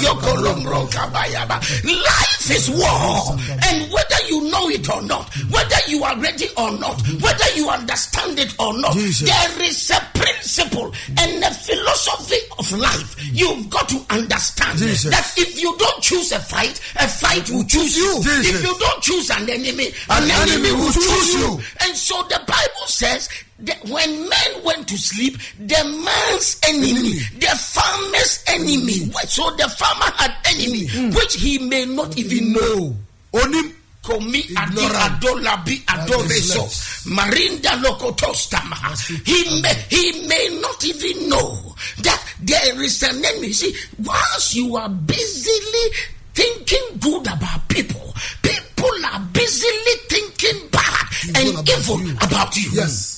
Yokolomro 0.05 0.87
kabayaba. 0.91 1.61
Life 1.85 2.51
is 2.51 2.71
war, 2.71 3.37
and 3.71 3.93
whether 3.93 4.21
you 4.29 4.51
know 4.51 4.69
it 4.69 4.89
or 4.91 5.03
not, 5.03 5.29
whether 5.51 5.77
you 5.89 6.03
are 6.05 6.17
ready 6.19 6.47
or 6.57 6.71
not, 6.79 7.01
whether 7.21 7.49
you 7.57 7.69
understand 7.69 8.39
it 8.39 8.55
or 8.59 8.77
not, 8.79 8.93
Jesus. 8.95 9.29
there 9.29 9.63
is 9.63 9.91
a 9.91 10.01
principle 10.19 10.93
and 11.19 11.43
a 11.45 11.51
philosophy 11.55 12.37
of 12.59 12.73
life. 12.73 13.17
You've 13.33 13.71
got 13.71 13.89
to 13.89 14.01
understand 14.11 14.79
Jesus. 14.79 15.11
that 15.11 15.33
if 15.37 15.61
you 15.61 15.75
don't 15.79 16.03
choose 16.03 16.33
a 16.33 16.39
fight, 16.41 16.81
a 16.97 17.09
fight 17.09 17.49
will 17.51 17.65
choose 17.65 17.97
you. 17.97 18.15
Jesus. 18.23 18.55
If 18.57 18.63
you 18.65 18.75
don't 18.79 19.03
choose 19.03 19.31
an 19.31 19.49
enemy, 19.49 19.89
An 20.11 20.25
an, 20.25 20.31
enemy, 20.31 20.69
enemy 20.69 20.73
will 20.73 20.93
choose 20.93 21.07
choose 21.07 21.35
you. 21.35 21.41
you. 21.41 21.61
And 21.87 21.97
so 21.97 22.23
the 22.25 22.41
Bible 22.47 22.87
says 22.87 23.29
that 23.65 23.83
when 23.89 24.29
men 24.29 24.65
went 24.65 24.89
to 24.89 24.97
sleep, 24.99 25.39
the 25.59 25.83
man's 26.05 26.61
enemy, 26.69 27.19
the 27.39 27.53
farmer's 27.59 28.45
enemy, 28.49 29.11
so 29.29 29.51
the 29.57 29.69
farmer 29.77 30.11
had 30.17 30.35
enemy, 30.47 30.87
which 31.15 31.35
he 31.35 31.59
may 31.59 31.85
not 31.87 32.17
even 32.17 32.53
know. 32.53 32.95
Onim. 33.33 33.73
Komi 34.05 34.45
adi 34.55 34.85
adolabi 34.85 35.81
adoreso 35.87 36.69
marinda 37.09 37.71
lokotostama. 37.81 38.77
He 39.25 39.63
may 39.63 39.73
he 39.89 40.29
may 40.29 40.61
not 40.61 40.85
even 40.85 41.31
know 41.31 41.75
that 42.03 42.23
there 42.43 42.83
is 42.83 43.03
an 43.03 43.25
enemy. 43.25 43.53
See, 43.53 43.75
whilst 44.05 44.55
you 44.57 44.77
are 44.77 44.91
busily 44.91 45.87
thinking 46.35 46.99
good 47.01 47.27
about 47.27 47.67
people, 47.69 48.13
people 48.43 48.93
are 49.11 49.21
busily 49.33 49.97
thinking 50.11 50.69
bad 50.69 51.07
and 51.37 51.49
about 51.55 51.69
evil 51.71 52.01
you. 52.03 52.15
about 52.17 52.57
you. 52.59 52.71
Yes. 52.75 53.14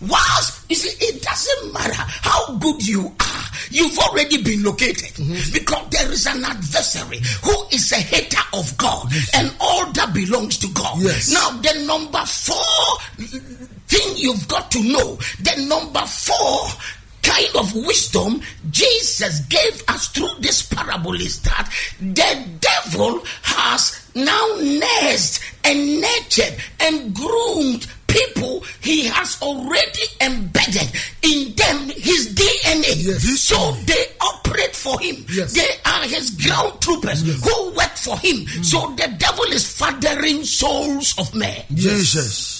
Whilst 0.00 0.64
you 0.70 0.76
see, 0.76 1.06
it 1.06 1.22
doesn't 1.22 1.72
matter 1.72 1.94
how 1.94 2.54
good 2.56 2.86
you 2.86 3.06
are, 3.06 3.44
you've 3.70 3.98
already 3.98 4.42
been 4.42 4.62
located 4.62 5.12
mm-hmm. 5.14 5.52
because 5.52 5.88
there 5.90 6.10
is 6.10 6.26
an 6.26 6.44
adversary 6.44 7.20
who 7.44 7.54
is 7.72 7.92
a 7.92 7.96
hater 7.96 8.42
of 8.54 8.76
God 8.78 9.12
and 9.34 9.54
all 9.60 9.90
that 9.92 10.14
belongs 10.14 10.56
to 10.58 10.68
God. 10.68 11.00
Yes. 11.00 11.32
Now, 11.32 11.50
the 11.60 11.84
number 11.86 12.24
four 12.24 12.98
thing 13.88 14.16
you've 14.16 14.48
got 14.48 14.70
to 14.70 14.82
know, 14.82 15.16
the 15.42 15.66
number 15.68 16.00
four 16.06 16.68
kind 17.22 17.56
of 17.56 17.74
wisdom 17.74 18.40
Jesus 18.70 19.40
gave 19.40 19.82
us 19.88 20.08
through 20.08 20.40
this 20.40 20.62
parable 20.62 21.14
is 21.14 21.40
that 21.42 21.70
the 22.00 22.48
devil 22.60 23.22
has 23.42 24.10
now 24.14 24.46
nursed 24.58 25.40
and 25.64 26.00
nurtured 26.00 26.56
and 26.80 27.14
groomed 27.14 27.86
people 28.10 28.62
he 28.80 29.06
has 29.06 29.40
already 29.40 30.06
embedded 30.20 30.90
in 31.22 31.54
them 31.54 31.88
his 31.88 32.34
DNA. 32.34 32.94
Yes. 32.98 33.40
So 33.40 33.72
they 33.86 34.04
operate 34.20 34.74
for 34.74 34.98
him. 35.00 35.24
Yes. 35.30 35.54
They 35.54 35.70
are 35.86 36.02
his 36.04 36.30
ground 36.30 36.80
troopers 36.80 37.22
who 37.22 37.70
work 37.72 37.96
for 37.96 38.18
him. 38.18 38.46
So 38.62 38.92
the 38.96 39.08
devil 39.18 39.44
is 39.46 39.64
fathering 39.70 40.44
souls 40.44 41.14
of 41.18 41.34
men. 41.34 41.64
Jesus. 41.74 42.59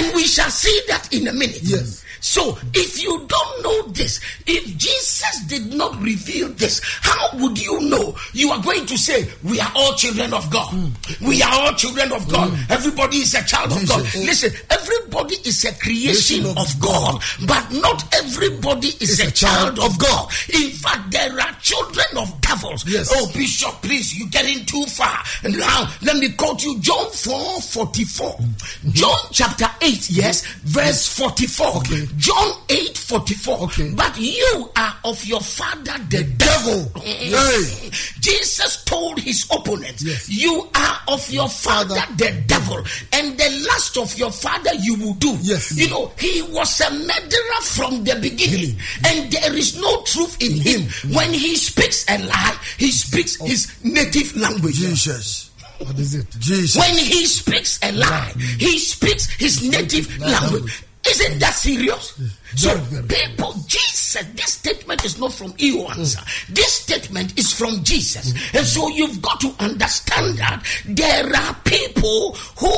And 0.00 0.14
we 0.14 0.24
shall 0.24 0.50
see 0.50 0.80
that 0.88 1.12
in 1.12 1.28
a 1.28 1.32
minute. 1.32 1.60
Yes. 1.62 2.04
So, 2.20 2.58
if 2.74 3.02
you 3.02 3.26
don't 3.26 3.62
know 3.62 3.82
this, 3.92 4.20
if 4.46 4.76
Jesus 4.76 5.40
did 5.48 5.72
not 5.74 6.00
reveal 6.00 6.48
this, 6.50 6.80
how 6.84 7.30
would 7.38 7.58
you 7.58 7.80
know? 7.88 8.14
You 8.34 8.50
are 8.50 8.62
going 8.62 8.84
to 8.86 8.98
say, 8.98 9.26
We 9.42 9.58
are 9.58 9.72
all 9.74 9.94
children 9.94 10.34
of 10.34 10.50
God. 10.50 10.68
Hmm. 10.68 11.26
We 11.26 11.42
are 11.42 11.52
all 11.52 11.72
children 11.72 12.12
of 12.12 12.28
God. 12.28 12.50
Hmm. 12.50 12.72
Everybody 12.72 13.18
is 13.18 13.34
a 13.34 13.42
child 13.44 13.72
of 13.72 13.88
God. 13.88 14.02
Listen, 14.14 14.52
everybody 14.68 15.36
is 15.44 15.64
a 15.64 15.72
creation 15.78 16.44
of 16.46 16.58
of 16.60 16.80
God, 16.80 17.22
but 17.46 17.72
not 17.72 18.14
everybody 18.14 18.88
is 19.00 19.18
a 19.20 19.30
child 19.30 19.78
of 19.78 19.98
God. 19.98 20.30
In 20.52 20.70
fact, 20.70 21.10
there 21.10 21.32
are 21.32 21.52
children 21.62 22.06
of 22.18 22.40
devils. 22.42 22.84
Yes. 22.86 23.10
Oh, 23.14 23.30
Bishop, 23.32 23.80
please, 23.80 24.18
you're 24.18 24.28
getting 24.28 24.64
too 24.66 24.84
far. 24.86 25.18
And 25.42 25.58
now, 25.58 25.90
let 26.02 26.16
me 26.18 26.30
quote 26.32 26.62
you 26.62 26.78
John 26.80 27.10
4 27.10 27.60
44. 27.62 28.30
Hmm. 28.30 28.90
John 28.90 29.18
chapter 29.32 29.66
8, 29.80 29.89
yes, 30.10 30.46
verse 30.64 31.08
44. 31.08 31.76
Okay. 31.78 32.06
John 32.16 32.52
8 32.68 32.96
44. 32.96 33.58
Okay. 33.64 33.94
But 33.94 34.18
you 34.18 34.70
are 34.76 34.94
of 35.04 35.24
your 35.24 35.40
father, 35.40 35.96
the, 36.08 36.24
devil. 36.36 36.92
Hey. 37.10 37.90
Jesus 38.20 38.84
told 38.84 39.18
his 39.18 39.44
opponents, 39.50 40.04
Yes. 40.04 40.28
You 40.28 40.68
are 40.74 41.00
of 41.08 41.28
your 41.30 41.48
father, 41.48 41.70
father, 41.94 42.14
the 42.16 42.42
devil, 42.46 42.78
and 43.12 43.38
the 43.38 43.66
last 43.68 43.96
of 43.96 44.16
your 44.18 44.30
father 44.30 44.74
you 44.74 44.96
will 44.96 45.14
do. 45.14 45.36
Yes. 45.42 45.76
You 45.76 45.88
know, 45.90 46.12
he 46.18 46.42
was 46.42 46.80
a 46.80 46.90
murderer 46.90 47.60
from 47.62 48.04
the 48.04 48.16
beginning, 48.20 48.76
and 49.06 49.30
there 49.32 49.54
is 49.54 49.80
no 49.80 50.02
truth 50.02 50.36
in 50.42 50.60
him. 50.60 50.82
When 51.14 51.32
he 51.32 51.56
speaks 51.56 52.04
a 52.08 52.18
lie, 52.18 52.58
he 52.78 52.90
speaks 52.90 53.36
his 53.36 53.72
native 53.84 54.36
language. 54.36 54.76
Jesus. 54.76 55.49
What 55.80 55.98
is 55.98 56.14
it? 56.14 56.26
Jesus. 56.38 56.76
When 56.80 56.96
he 56.98 57.26
speaks 57.26 57.78
a 57.82 57.92
lie, 57.92 58.32
he 58.58 58.78
speaks 58.78 59.30
his 59.34 59.68
native 59.68 60.18
language. 60.18 60.84
Isn't 61.08 61.38
that 61.38 61.54
serious? 61.54 62.20
So, 62.56 62.74
Very, 62.76 63.02
very. 63.02 63.26
people, 63.30 63.54
Jesus, 63.66 64.22
this 64.34 64.52
statement 64.52 65.02
is 65.04 65.18
not 65.18 65.32
from 65.32 65.54
Ewan's. 65.56 66.16
This 66.50 66.72
statement 66.80 67.38
is 67.38 67.52
from 67.54 67.82
Jesus. 67.82 68.34
And 68.54 68.66
so 68.66 68.86
you've 68.88 69.22
got 69.22 69.40
to 69.40 69.54
understand 69.60 70.36
that 70.38 70.62
there 70.84 71.24
are 71.34 71.54
people 71.64 72.34
who 72.58 72.70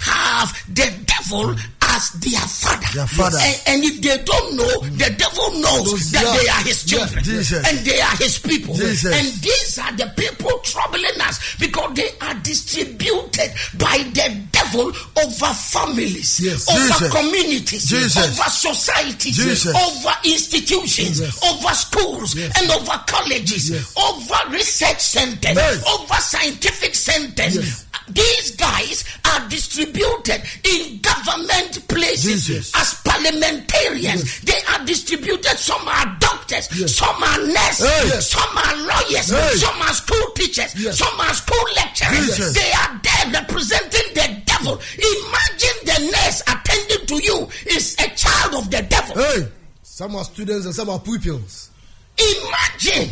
have 0.00 0.52
the 0.74 0.92
devil 1.06 1.54
as 1.96 2.10
their 2.22 2.40
father. 2.40 2.86
Their 2.94 3.06
father. 3.06 3.38
And, 3.40 3.56
and 3.66 3.84
if 3.84 4.00
they 4.00 4.16
don't 4.22 4.56
know, 4.56 4.74
mm. 4.86 4.98
the 4.98 5.10
devil 5.16 5.48
knows 5.60 6.10
that 6.12 6.22
yeah. 6.22 6.36
they 6.38 6.48
are 6.48 6.62
his 6.62 6.80
Yeah, 6.86 6.98
children. 6.98 7.24
Jesus. 7.24 7.62
And 7.68 7.78
they 7.86 8.00
are 8.00 8.16
his 8.16 8.38
people. 8.38 8.74
Jesus. 8.74 9.12
And 9.12 9.26
these 9.42 9.78
are 9.78 9.92
the 9.96 10.12
people 10.16 10.58
troubling 10.62 11.20
us 11.22 11.56
because 11.58 11.94
they 11.94 12.10
are 12.20 12.34
distributed 12.42 13.50
by 13.78 13.98
the 14.14 14.26
devil 14.52 14.59
over 14.74 15.52
families, 15.54 16.40
Yes. 16.40 16.68
over 16.68 16.80
Jesus. 16.80 17.12
communities, 17.12 17.84
Jesus. 17.88 18.16
over 18.38 18.50
societies, 18.50 19.36
Jesus. 19.36 19.74
over 19.74 20.14
institutions, 20.24 21.20
over 21.42 21.74
schools, 21.74 22.34
and 22.36 22.70
over 22.70 22.98
colleges, 23.06 23.70
over 23.96 24.50
research 24.50 25.00
centers, 25.00 25.56
over 25.86 26.14
scientific 26.14 26.94
centers. 26.94 27.84
These 28.08 28.56
guys 28.56 29.04
are 29.24 29.48
distributed 29.48 30.42
in 30.64 30.98
government 31.00 31.86
places 31.86 32.50
as 32.74 32.94
parliamentarians. 33.04 34.40
They 34.40 34.58
are 34.72 34.84
distributed. 34.84 35.56
Some 35.58 35.86
are 35.86 36.16
doctors, 36.18 36.66
some 36.92 37.22
are 37.22 37.38
nurses, 37.46 38.26
some 38.30 38.56
are 38.56 38.76
lawyers, 38.76 39.26
some 39.60 39.80
are 39.82 39.94
school 39.94 40.30
teachers, 40.34 40.72
some 40.98 41.20
are 41.20 41.34
school 41.34 41.64
lecturers. 41.76 42.52
They 42.54 42.72
are 42.72 43.00
there 43.02 43.40
representing 43.42 44.14
the 44.14 44.39
devil. 44.60 44.80
Imagine 44.96 45.78
the 45.84 46.10
nurse 46.12 46.42
attending 46.42 47.06
to 47.06 47.22
you 47.22 47.48
is 47.74 47.96
a 47.98 48.08
child 48.14 48.54
of 48.64 48.70
the 48.70 48.82
devil. 48.88 49.16
Hey. 49.22 49.48
Some 49.82 50.16
are 50.16 50.24
students 50.24 50.66
and 50.66 50.74
some 50.74 50.88
are 50.88 50.98
pupils. 51.00 51.70
Imagine 52.18 53.10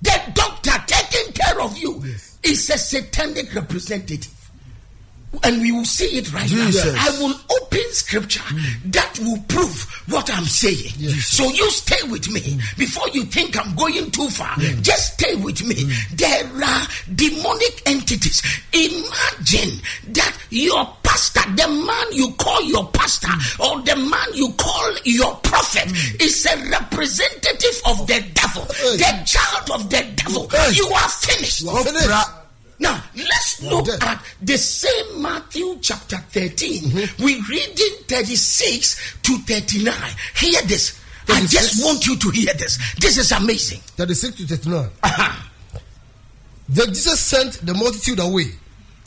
the 0.00 0.20
doctor 0.34 0.72
taking 0.86 1.32
care 1.32 1.60
of 1.60 1.76
you 1.78 2.00
Yes. 2.04 2.38
is 2.42 2.70
a 2.70 2.78
satanic 2.78 3.54
representative. 3.54 4.41
And 5.42 5.60
we 5.62 5.72
will 5.72 5.84
see 5.84 6.18
it 6.18 6.32
right 6.32 6.46
Jesus. 6.48 6.84
now. 6.84 7.00
I 7.00 7.10
will 7.18 7.34
open 7.62 7.92
scripture 7.92 8.42
that 8.86 9.18
will 9.20 9.38
prove 9.48 9.82
what 10.08 10.30
I'm 10.30 10.44
saying. 10.44 10.92
Yes. 10.98 11.26
So 11.26 11.44
you 11.48 11.70
stay 11.70 12.08
with 12.08 12.30
me 12.30 12.60
before 12.76 13.08
you 13.12 13.24
think 13.24 13.58
I'm 13.58 13.74
going 13.74 14.10
too 14.10 14.28
far. 14.28 14.56
Just 14.82 15.14
stay 15.14 15.34
with 15.36 15.66
me. 15.66 15.90
There 16.14 16.44
are 16.44 16.86
demonic 17.14 17.82
entities. 17.86 18.42
Imagine 18.72 19.80
that 20.12 20.36
your 20.50 20.86
pastor, 21.02 21.48
the 21.56 21.68
man 21.68 22.06
you 22.12 22.32
call 22.34 22.62
your 22.64 22.86
pastor, 22.90 23.32
or 23.58 23.80
the 23.82 23.96
man 23.96 24.28
you 24.34 24.52
call 24.58 24.92
your 25.04 25.34
prophet, 25.36 25.88
mm. 25.88 26.22
is 26.22 26.46
a 26.46 26.70
representative 26.70 27.80
of 27.86 28.06
the 28.06 28.22
devil, 28.34 28.64
the 28.64 29.22
child 29.26 29.70
of 29.80 29.90
the 29.90 30.04
devil. 30.14 30.48
You 30.72 30.86
are 30.92 31.08
finished. 31.08 31.62
You 31.62 31.70
are 31.70 31.84
finished. 31.84 32.41
Now, 32.82 33.00
let's 33.14 33.62
look 33.62 33.88
at 33.88 34.24
the 34.42 34.58
same 34.58 35.22
Matthew 35.22 35.78
chapter 35.80 36.16
13. 36.16 36.82
Mm-hmm. 36.82 37.24
We 37.24 37.40
read 37.48 37.78
in 37.78 38.04
36 38.08 39.18
to 39.22 39.38
39. 39.38 39.94
Hear 40.36 40.62
this. 40.62 41.00
I 41.28 41.46
just 41.46 41.84
want 41.84 42.04
you 42.08 42.16
to 42.16 42.30
hear 42.30 42.52
this. 42.54 42.94
This 42.98 43.18
is 43.18 43.30
amazing. 43.30 43.78
36 43.94 44.34
to 44.38 44.46
39. 44.56 44.90
Aha. 45.04 45.50
Then 46.68 46.88
Jesus 46.88 47.20
sent 47.20 47.64
the 47.64 47.72
multitude 47.72 48.18
away 48.18 48.50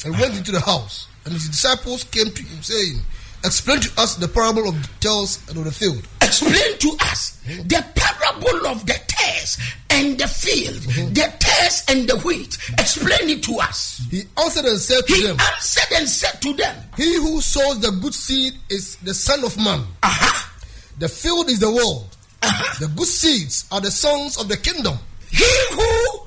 and 0.06 0.18
went 0.18 0.38
into 0.38 0.54
the 0.54 0.62
house. 0.62 1.10
And 1.26 1.34
his 1.34 1.50
disciples 1.50 2.06
came 2.06 2.32
to 2.32 2.44
him, 2.44 2.64
saying, 2.64 3.02
Explain 3.44 3.82
to 3.82 4.02
us 4.02 4.16
the 4.16 4.30
parable 4.30 4.70
of 4.70 4.82
the 4.82 4.90
tares 5.02 5.44
and 5.50 5.58
of 5.58 5.66
the 5.66 5.72
field. 5.72 6.08
Explain 6.44 6.78
to 6.80 6.98
us 7.06 7.40
the 7.46 7.86
parable 7.96 8.68
of 8.68 8.86
the 8.86 9.00
tares 9.08 9.58
and 9.90 10.18
the 10.18 10.28
field, 10.28 10.76
Mm-hmm. 10.76 11.14
the 11.14 11.34
tares 11.40 11.84
and 11.90 12.08
the 12.10 12.18
wheat. 12.20 12.58
Explain 12.78 13.30
it 13.30 13.44
to 13.44 13.54
us. 13.60 14.02
He 14.12 14.24
answered 14.38 14.66
and 14.66 14.80
said 14.80 15.02
to 15.08 15.14
He 15.14 15.24
them, 15.28 15.38
answered 15.40 15.96
and 15.98 16.08
said 16.10 16.42
to 16.42 16.54
them, 16.54 16.76
He 16.98 17.16
who 17.16 17.40
sows 17.42 17.80
the 17.80 17.92
good 18.02 18.14
seed 18.14 18.54
is 18.70 18.98
the 18.98 19.14
Son 19.14 19.44
of 19.44 19.56
Man. 19.58 19.86
Aha, 20.04 20.54
The 21.00 21.08
field 21.08 21.50
is 21.50 21.60
the 21.60 21.72
world. 21.72 22.08
aha. 22.44 22.78
The 22.82 22.88
good 22.90 23.08
seeds 23.08 23.66
are 23.72 23.80
the 23.82 23.92
sons 23.92 24.38
of 24.38 24.48
the 24.50 24.58
kingdom. 24.58 24.98
He 25.32 25.46
who 25.72 26.25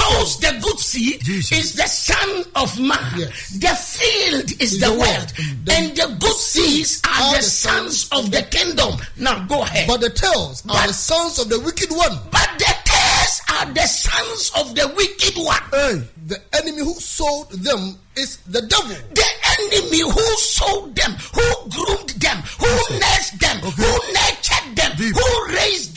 sows 0.00 0.38
the 0.38 0.58
good 0.62 0.78
seed 0.78 1.20
Jesus. 1.22 1.52
is 1.58 1.74
the 1.76 1.86
son 1.86 2.44
of 2.56 2.78
man. 2.80 2.98
Yes. 3.16 3.50
The 3.58 3.74
field 3.74 4.50
is 4.60 4.72
Is 4.74 4.80
the, 4.80 4.86
the 4.86 4.92
world. 4.98 5.28
The 5.64 5.72
and 5.72 5.96
the 5.96 6.16
good 6.20 6.36
seeds 6.36 7.00
are, 7.06 7.36
the, 7.36 7.42
sons 7.42 8.08
of 8.12 8.30
the 8.30 8.42
kingdom. 8.50 8.96
Now 9.16 9.44
go 9.46 9.62
ahead. 9.62 9.86
But 9.88 10.00
the 10.00 10.10
tares 10.10 10.62
are 10.68 10.74
But- 10.74 10.86
the 10.88 10.92
sons 10.94 11.38
of 11.38 11.48
the 11.48 11.60
wicked 11.60 11.90
one. 11.90 12.18
But 12.30 12.48
the 12.58 12.72
tares 12.84 13.40
are 13.56 13.66
the 13.72 13.86
sons 13.86 14.50
of 14.58 14.74
the 14.74 14.88
wicked 14.96 15.36
one. 15.42 15.62
Hey. 15.72 16.02
The 16.26 16.40
enemy 16.54 16.78
who 16.78 16.94
sowed 16.94 17.50
them 17.50 17.98
is 18.16 18.36
the 18.46 18.62
devil. 18.62 18.94
The 19.14 19.28
enemy 19.58 20.00
who 20.00 20.26
sowed 20.38 20.94
them, 20.94 21.12
who 21.34 21.46
groomed 21.70 22.10
them, 22.22 22.38
who 22.58 22.70
nursed 23.02 23.40
them, 23.40 23.56
who 23.58 23.90
nurtured 24.14 24.76
them, 24.76 24.92
Deep. 24.96 25.14
who 25.16 25.46
raised 25.54 25.89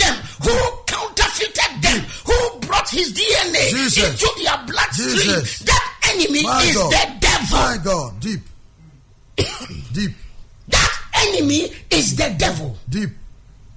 Jesus. 3.95 4.23
into 4.23 4.43
their 4.43 4.57
bloodstream. 4.65 5.15
Jesus. 5.15 5.59
That 5.59 5.93
enemy 6.13 6.43
My 6.43 6.61
is 6.63 6.75
God. 6.75 6.91
the 6.91 7.19
devil. 7.19 7.57
My 7.57 7.77
God. 7.83 8.19
Deep. 8.19 8.39
Deep. 9.93 10.11
That 10.69 11.01
enemy 11.27 11.69
is 11.89 12.15
the 12.15 12.35
devil. 12.37 12.77
Deep. 12.89 13.09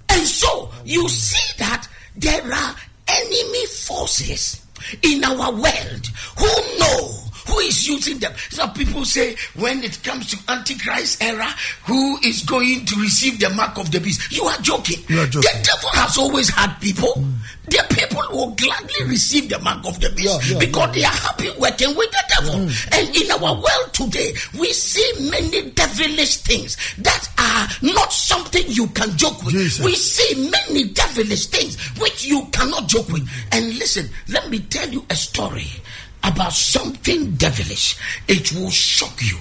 And 0.08 0.23
so 0.26 0.70
you 0.85 1.08
see 1.08 1.54
that 1.58 1.87
there 2.16 2.42
are 2.52 2.76
enemy 3.08 3.66
forces 3.66 4.62
in 5.02 5.24
our 5.24 5.52
world 5.52 6.07
who 6.38 6.79
know 6.79 7.15
who 7.57 7.62
is 7.62 7.88
using 7.88 8.19
them. 8.19 8.33
Some 8.51 8.73
people 8.75 9.05
say 9.05 9.37
when 9.55 9.83
it 9.83 10.03
comes 10.03 10.31
to 10.31 10.53
Antichrist 10.53 11.23
era, 11.23 11.49
who 11.85 12.19
is 12.25 12.42
going 12.42 12.85
to 12.87 12.97
receive 13.01 13.40
the 13.40 13.51
mark 13.51 13.79
of 13.79 13.90
the 13.90 14.01
beast? 14.01 14.31
You 14.33 14.45
are 14.45 14.59
joking. 14.61 14.99
You 15.09 15.21
are 15.21 15.27
joking. 15.27 15.42
The 15.42 15.62
devil 15.64 15.88
has 15.95 16.19
always 16.19 16.49
had 16.51 16.75
people. 16.81 17.12
Hmm. 17.14 17.33
The 17.69 17.85
people 17.97 18.23
will 18.31 18.51
gladly 18.55 19.07
receive 19.09 19.49
the 19.49 19.59
mark 19.59 19.85
of 19.87 19.99
the 20.01 20.11
beast 20.11 20.38
Yeah, 20.47 20.53
yeah, 20.53 20.59
because 20.61 20.87
yeah. 20.88 20.92
they 20.92 21.05
are 21.05 21.19
happy 21.19 21.51
working 21.59 21.97
with 21.97 22.11
the 22.12 22.25
devil. 22.37 22.55
Hmm. 22.61 22.92
And 22.92 23.16
in 23.16 23.31
our 23.33 23.55
world 23.55 23.88
today, 23.92 24.35
we 24.59 24.73
see 24.73 25.31
many 25.31 25.71
devilish 25.71 26.37
things 26.37 26.77
that 26.99 27.29
are 27.38 27.66
not 27.83 28.12
something 28.12 28.62
you 28.69 28.87
can 28.88 29.16
joke 29.16 29.42
with. 29.45 29.55
Jesus. 29.55 29.85
We 29.85 29.95
see 29.97 30.49
many 30.51 30.85
devilish 30.92 31.47
things 31.47 31.81
which 31.99 32.25
you 32.27 32.45
cannot 32.53 32.87
joke 32.87 33.09
with. 33.09 33.29
And 33.51 33.66
listen, 33.79 34.09
let 34.29 34.49
me 34.51 34.61
tell 34.61 34.88
you 34.88 35.05
a 35.11 35.16
story 35.16 35.66
about 36.26 36.52
something 36.52 37.32
devilish. 37.36 37.96
It 38.28 38.52
will 38.52 38.70
shock 38.70 39.22
you. 39.22 39.38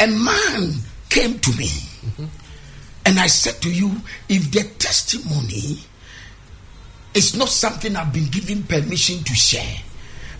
A 0.00 0.06
man 0.06 0.74
came 1.08 1.38
to 1.38 1.56
me, 1.56 1.70
and 3.06 3.18
I 3.18 3.26
said 3.26 3.60
to 3.62 3.72
you, 3.72 3.90
if 4.28 4.50
the 4.50 4.64
testimony 4.78 5.78
is 7.14 7.36
not 7.36 7.48
something 7.48 7.96
I've 7.96 8.12
been 8.12 8.28
given 8.28 8.62
permission 8.62 9.22
to 9.24 9.34
share, 9.34 9.76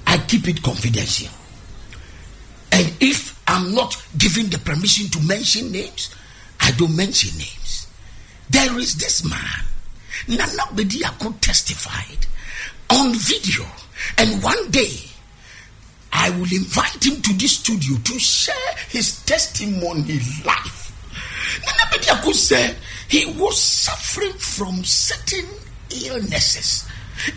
I 0.06 0.18
keep 0.18 0.48
it 0.48 0.62
confidential. 0.62 1.32
And 2.72 2.92
if 3.00 3.40
I'm 3.46 3.74
not 3.74 4.02
given 4.16 4.50
the 4.50 4.58
permission 4.58 5.08
to 5.10 5.20
mention 5.26 5.72
names, 5.72 6.14
I 6.60 6.70
don't 6.72 6.96
mention 6.96 7.36
names. 7.38 7.86
There 8.50 8.78
is 8.78 8.94
this 8.96 9.28
man, 9.28 9.64
Nana 10.28 10.62
Bediako 10.74 11.38
testified 11.40 12.26
on 12.90 13.14
video, 13.14 13.64
and 14.18 14.42
one 14.42 14.70
day 14.70 14.90
I 16.12 16.30
will 16.30 16.52
invite 16.52 17.04
him 17.04 17.20
to 17.22 17.32
this 17.34 17.58
studio 17.58 17.96
to 17.96 18.18
share 18.18 18.76
his 18.88 19.24
testimony 19.24 20.20
live. 20.44 20.92
Nana 21.60 21.90
Bediako 21.90 22.32
said 22.34 22.76
he 23.08 23.26
was 23.26 23.60
suffering 23.60 24.32
from 24.34 24.84
certain 24.84 25.46
illnesses 25.90 26.88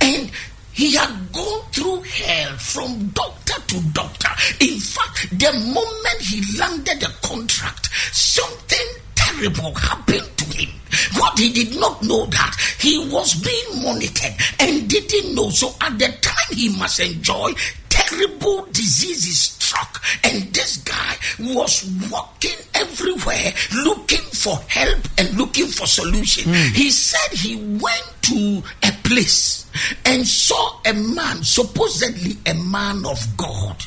and 0.02 0.30
he 0.74 0.94
had 0.96 1.32
gone 1.32 1.62
through 1.72 2.02
hell 2.02 2.58
from 2.58 3.08
doctor 3.10 3.62
to 3.68 3.80
doctor. 3.94 4.30
In 4.60 4.78
fact, 4.80 5.30
the 5.40 5.52
moment 5.74 6.22
he 6.22 6.44
landed 6.58 7.00
the 7.00 7.14
contract, 7.22 7.90
something 8.12 8.88
terrible 9.16 9.74
happened 9.74 10.30
to 10.38 10.46
him. 10.58 10.70
What 11.18 11.38
he 11.40 11.52
did 11.52 11.80
not 11.80 12.02
know 12.04 12.26
that 12.26 12.56
he 12.80 12.98
was 13.10 13.36
being 13.36 13.84
monitored 13.84 14.36
and 14.60 14.90
didn't 14.90 15.36
know. 15.36 15.50
So 15.50 15.74
at 15.82 15.98
the 15.98 16.10
time 16.22 16.52
he 16.52 16.70
must 16.78 17.00
enjoy 17.00 17.54
terrible 17.90 18.66
diseases 18.72 19.38
struck 19.40 20.04
and 20.24 20.44
this 20.54 20.78
guy 20.78 21.16
was 21.40 21.90
walking 22.12 22.58
everywhere 22.74 23.54
looking 23.84 24.26
for 24.34 24.58
help 24.68 25.00
and 25.18 25.38
looking 25.38 25.68
for 25.68 25.88
solution. 25.88 26.52
Hmm. 26.54 26.74
He 26.74 26.92
said 26.92 27.38
he 27.38 27.56
went 27.56 28.12
to 28.24 28.62
a 28.84 28.92
place 29.04 29.66
and 30.06 30.28
saw 30.28 30.80
a 30.86 30.94
man 30.94 31.44
supposedly 31.44 32.38
a 32.46 32.54
man 32.54 33.06
of 33.06 33.20
god 33.38 33.78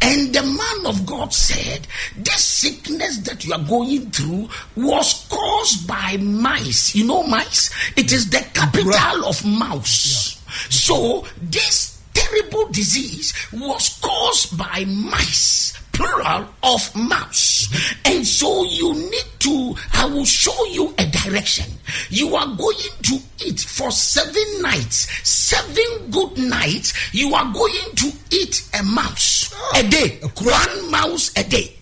and 0.00 0.34
the 0.34 0.42
man 0.42 0.86
of 0.86 1.06
God 1.06 1.32
said, 1.32 1.86
This 2.16 2.44
sickness 2.44 3.18
that 3.18 3.44
you 3.44 3.52
are 3.52 3.64
going 3.64 4.10
through 4.10 4.48
was 4.76 5.26
caused 5.30 5.86
by 5.86 6.16
mice. 6.18 6.94
You 6.94 7.06
know, 7.06 7.22
mice? 7.24 7.70
It 7.96 8.12
is 8.12 8.30
the 8.30 8.44
capital 8.52 9.26
of 9.26 9.44
mouse. 9.44 10.40
So, 10.68 11.24
this 11.40 12.02
terrible 12.14 12.68
disease 12.68 13.32
was 13.52 13.98
caused 14.00 14.58
by 14.58 14.84
mice 14.86 15.72
plural 15.92 16.46
of 16.62 16.94
mouse 16.96 17.68
and 18.06 18.26
so 18.26 18.64
you 18.64 18.94
need 18.94 19.24
to 19.38 19.74
i 19.92 20.06
will 20.06 20.24
show 20.24 20.64
you 20.66 20.92
a 20.98 21.06
direction 21.06 21.66
you 22.08 22.34
are 22.34 22.46
going 22.56 22.76
to 23.02 23.18
eat 23.46 23.60
for 23.60 23.90
seven 23.90 24.62
nights 24.62 25.08
seven 25.28 26.10
good 26.10 26.36
nights 26.38 26.92
you 27.14 27.34
are 27.34 27.52
going 27.52 27.94
to 27.94 28.10
eat 28.30 28.68
a 28.78 28.82
mouse 28.82 29.41
a 29.76 29.82
day 29.88 30.18
one 30.40 30.90
mouse 30.90 31.30
a 31.36 31.44
day. 31.44 31.74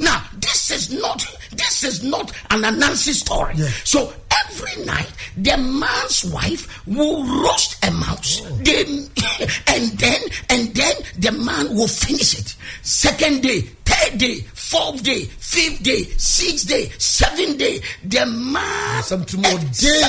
Now 0.00 0.22
this 0.38 0.70
is 0.70 0.90
not 1.00 1.24
this 1.52 1.84
is 1.84 2.02
not 2.02 2.30
an 2.50 2.62
Anansi 2.62 3.12
story. 3.12 3.54
Yeah. 3.56 3.68
so 3.84 4.12
every 4.50 4.84
night 4.84 5.10
the 5.36 5.56
man's 5.56 6.24
wife 6.32 6.84
will 6.86 7.24
roast 7.42 7.84
a 7.84 7.90
mouse 7.92 8.40
then 8.62 9.06
and 9.68 9.90
then 9.98 10.20
and 10.50 10.74
then 10.74 10.94
the 11.18 11.30
man 11.32 11.74
will 11.74 11.86
finish 11.88 12.38
it. 12.38 12.56
Second 12.82 13.42
day 13.42 13.60
third 13.84 14.18
day 14.18 14.40
fourth 14.54 15.02
day 15.04 15.24
fifth 15.38 15.82
day 15.84 16.02
sixth 16.18 16.66
day 16.68 16.88
seventh 16.98 17.58
day 17.58 17.80
the 18.04 18.26
man 18.26 19.02
Something 19.02 19.42
more 19.42 19.58
day. 19.58 20.02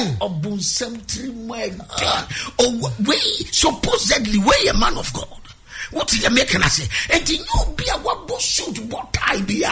tiri 1.05 1.33
mu 1.35 1.53
ɛden 1.53 2.27
ɔwɔ 2.57 3.07
wei 3.07 3.45
supposedly 3.51 4.39
wei 4.39 4.67
a 4.69 4.73
man 4.77 4.97
of 4.97 5.11
god 5.13 5.27
What 5.95 6.11
is 6.11 6.21
the 6.21 6.29
making 6.29 6.61
us 6.61 6.73
say? 6.73 7.15
And 7.15 7.29
you 7.29 7.37
be 7.77 7.85
a 7.85 7.95
wabo 8.03 8.37
suit 8.37 8.79
what 8.91 9.15
I 9.25 9.41
be 9.43 9.63
a 9.63 9.71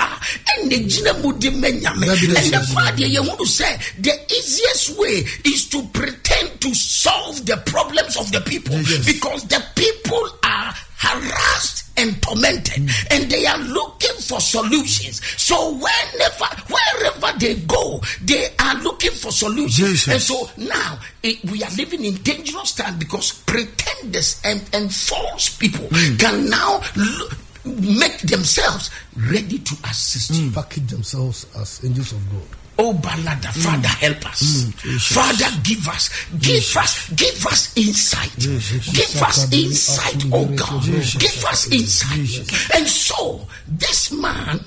and 0.55 0.71
the 0.71 0.87
jina 0.87 1.11
mudi 1.19 1.51
menyame. 1.51 2.07
And 2.07 2.53
the 2.53 2.65
father 2.73 3.05
you 3.05 3.21
want 3.23 3.39
to 3.41 3.45
say 3.45 3.75
the 3.99 4.15
easiest 4.31 4.97
way 4.97 5.27
is 5.43 5.67
to 5.67 5.83
pretend 5.91 6.61
to 6.61 6.73
solve 6.73 7.45
the 7.45 7.57
problems 7.65 8.15
of 8.15 8.31
the 8.31 8.39
people 8.39 8.77
because 9.05 9.43
the 9.49 9.61
people 9.75 10.23
are 10.45 10.73
harassed 10.95 11.82
and 12.03 12.21
tormented 12.21 12.83
Mm. 12.83 13.07
and 13.15 13.31
they 13.31 13.45
are 13.47 13.57
looking 13.59 14.17
for 14.19 14.39
solutions 14.41 15.21
so 15.37 15.55
whenever 15.79 16.49
wherever 16.67 17.39
they 17.39 17.55
go 17.63 18.01
they 18.21 18.49
are 18.59 18.75
looking 18.83 19.11
for 19.11 19.31
solutions 19.31 20.03
Jesus. 20.03 20.07
and 20.11 20.21
so 20.21 20.49
now 20.57 20.99
it, 21.23 21.39
we 21.45 21.63
are 21.63 21.71
living 21.77 22.03
in 22.03 22.15
dangerous 22.23 22.73
time 22.73 22.99
because 22.99 23.31
pretenders 23.47 24.41
and, 24.43 24.61
and 24.73 24.93
false 24.93 25.49
people 25.57 25.87
Mm. 25.87 26.19
can 26.19 26.49
now 26.49 26.81
lo- 26.95 27.29
make 27.65 28.17
themselves 28.27 28.89
ready 29.31 29.59
to 29.59 29.75
assist 29.89 30.31
Mm. 30.33 30.53
Package 30.53 30.87
themselves 30.87 31.45
as 31.55 31.79
angels 31.85 32.11
of 32.11 32.19
God. 32.31 32.57
Oh, 32.79 32.91
Balada, 32.93 33.53
Father, 33.53 33.87
help 33.87 34.25
us. 34.25 34.65
Father, 35.13 35.45
give 35.63 35.87
us, 35.87 36.09
give 36.39 36.75
us, 36.75 37.09
give 37.11 37.45
us 37.45 37.77
insight. 37.77 38.33
Give 38.39 39.21
us 39.21 39.51
insight, 39.53 40.23
oh 40.33 40.45
God. 40.55 40.83
Give 40.83 41.45
us 41.45 41.71
insight. 41.71 42.73
And 42.75 42.87
so, 42.87 43.47
this 43.67 44.11
man 44.11 44.59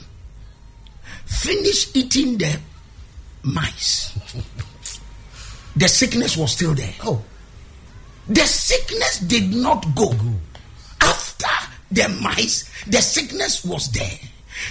finished 1.25 1.97
eating 1.97 2.39
the 2.39 2.57
mice. 3.43 4.17
The 5.75 5.89
sickness 5.89 6.37
was 6.37 6.53
still 6.53 6.75
there. 6.75 6.95
Oh, 7.03 7.21
The 8.29 8.47
sickness 8.47 9.19
did 9.21 9.53
not 9.53 9.85
go. 9.97 10.15
After 11.01 11.47
the 11.91 12.09
mice, 12.23 12.71
the 12.87 12.99
sickness 13.03 13.65
was 13.65 13.91
there. 13.91 14.19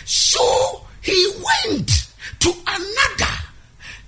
So 0.05 0.85
he 1.01 1.31
went 1.65 2.04
to 2.39 2.49
another 2.67 3.35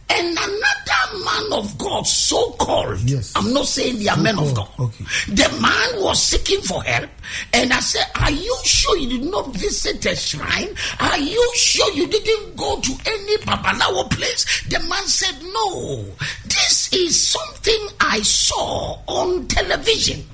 and 0.09 0.37
another 0.37 1.25
man 1.25 1.53
of 1.59 1.77
God, 1.77 2.07
so 2.07 2.51
called. 2.51 2.99
Yes. 3.01 3.33
I'm 3.35 3.53
not 3.53 3.65
saying 3.65 3.99
they 3.99 4.07
are 4.07 4.17
men 4.17 4.39
of 4.39 4.53
God. 4.55 4.69
Okay. 4.79 5.03
The 5.27 5.49
man 5.61 6.03
was 6.03 6.21
seeking 6.21 6.61
for 6.61 6.81
help, 6.83 7.09
and 7.53 7.73
I 7.73 7.79
said, 7.79 8.05
Are 8.15 8.31
you 8.31 8.55
sure 8.63 8.97
you 8.97 9.19
did 9.19 9.29
not 9.29 9.53
visit 9.53 10.05
a 10.05 10.15
shrine? 10.15 10.69
Are 10.99 11.19
you 11.19 11.51
sure 11.55 11.91
you 11.93 12.07
didn't 12.07 12.55
go 12.55 12.79
to 12.79 12.91
any 13.05 13.37
Babalawo 13.37 14.09
place? 14.09 14.45
The 14.69 14.79
man 14.87 15.03
said, 15.07 15.35
No, 15.53 16.05
this 16.45 16.93
is 16.93 17.27
something 17.27 17.87
I 17.99 18.21
saw 18.21 18.99
on 19.07 19.47
television. 19.47 20.25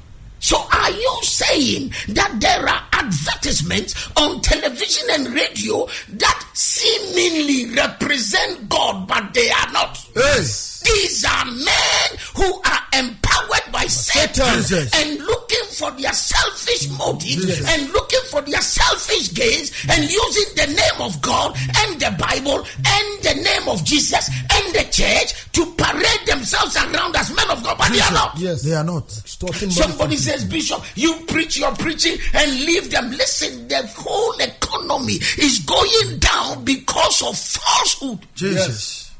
So 0.43 0.57
are 0.73 0.91
you 0.91 1.19
saying 1.21 1.93
that 2.09 2.35
there 2.41 2.67
are 2.67 2.83
advertisements 2.91 3.95
on 4.17 4.41
television 4.41 5.07
and 5.11 5.27
radio 5.33 5.87
that 6.19 6.49
seemingly 6.51 7.73
represent 7.73 8.67
God, 8.67 9.07
but 9.07 9.33
they 9.33 9.49
are 9.49 9.71
not? 9.71 9.97
Yes. 10.13 10.83
These 10.83 11.23
are 11.23 11.45
men 11.45 12.07
who 12.35 12.59
are 12.59 12.83
empowered 12.99 13.71
by 13.71 13.85
Satan 13.87 14.55
Jesus. 14.59 14.91
and 14.93 15.17
looking 15.19 15.63
for 15.71 15.91
their 15.91 16.11
selfish 16.11 16.89
motives 16.99 17.45
Jesus. 17.45 17.69
and 17.71 17.89
looking 17.93 18.19
for 18.29 18.41
their 18.41 18.61
selfish 18.61 19.31
gains 19.33 19.71
and 19.89 20.03
using 20.03 20.55
the 20.59 20.67
name 20.67 20.99
of 21.07 21.21
God 21.21 21.55
and 21.55 22.01
the 22.01 22.11
Bible 22.19 22.59
and 22.59 23.23
the 23.23 23.35
name 23.41 23.69
of 23.69 23.85
Jesus 23.85 24.27
and 24.27 24.75
the 24.75 24.83
church 24.91 25.33
to 25.53 25.65
parade 25.79 26.22
themselves 26.33 26.75
around 26.75 27.15
as 27.15 27.35
men 27.35 27.49
of 27.49 27.63
God, 27.63 27.77
but 27.77 27.91
they 27.91 27.99
are 27.99 28.11
not. 28.11 28.37
yes. 28.37 28.61
They 28.63 28.73
are 28.73 28.83
not. 28.83 29.09
Somebody 29.11 30.15
from 30.15 30.17
says, 30.17 30.45
Bishop, 30.45 30.83
you 30.95 31.13
preach 31.27 31.57
your 31.57 31.71
preaching 31.75 32.17
and 32.33 32.51
leave 32.65 32.91
them. 32.91 33.11
Listen, 33.11 33.67
the 33.67 33.85
whole 33.95 34.33
economy 34.39 35.13
is 35.37 35.59
going 35.59 36.19
down 36.19 36.63
because 36.63 37.21
of 37.21 37.37
falsehood 37.37 38.19
Jesus. 38.35 39.11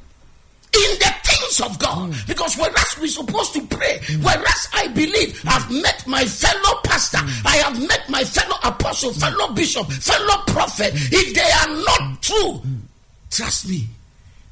in 0.73 0.99
the 0.99 1.13
things 1.23 1.61
of 1.61 1.77
God. 1.79 2.11
Mm. 2.11 2.27
Because 2.27 2.57
whereas 2.57 2.97
we're 2.99 3.07
supposed 3.07 3.53
to 3.53 3.61
pray, 3.67 3.99
mm. 4.03 4.23
whereas 4.23 4.67
I 4.73 4.87
believe 4.87 5.39
mm. 5.41 5.51
I've 5.51 5.69
met 5.71 6.05
my 6.07 6.25
fellow 6.25 6.79
pastor, 6.83 7.19
I 7.45 7.57
have 7.57 7.79
met 7.87 8.09
my 8.09 8.23
fellow 8.23 8.57
apostle, 8.63 9.13
fellow 9.13 9.53
bishop, 9.53 9.87
fellow 9.91 10.43
prophet, 10.47 10.91
if 10.95 11.33
they 11.33 11.71
are 11.71 11.83
not 11.85 12.21
true, 12.21 12.61
trust 13.29 13.69
me, 13.69 13.87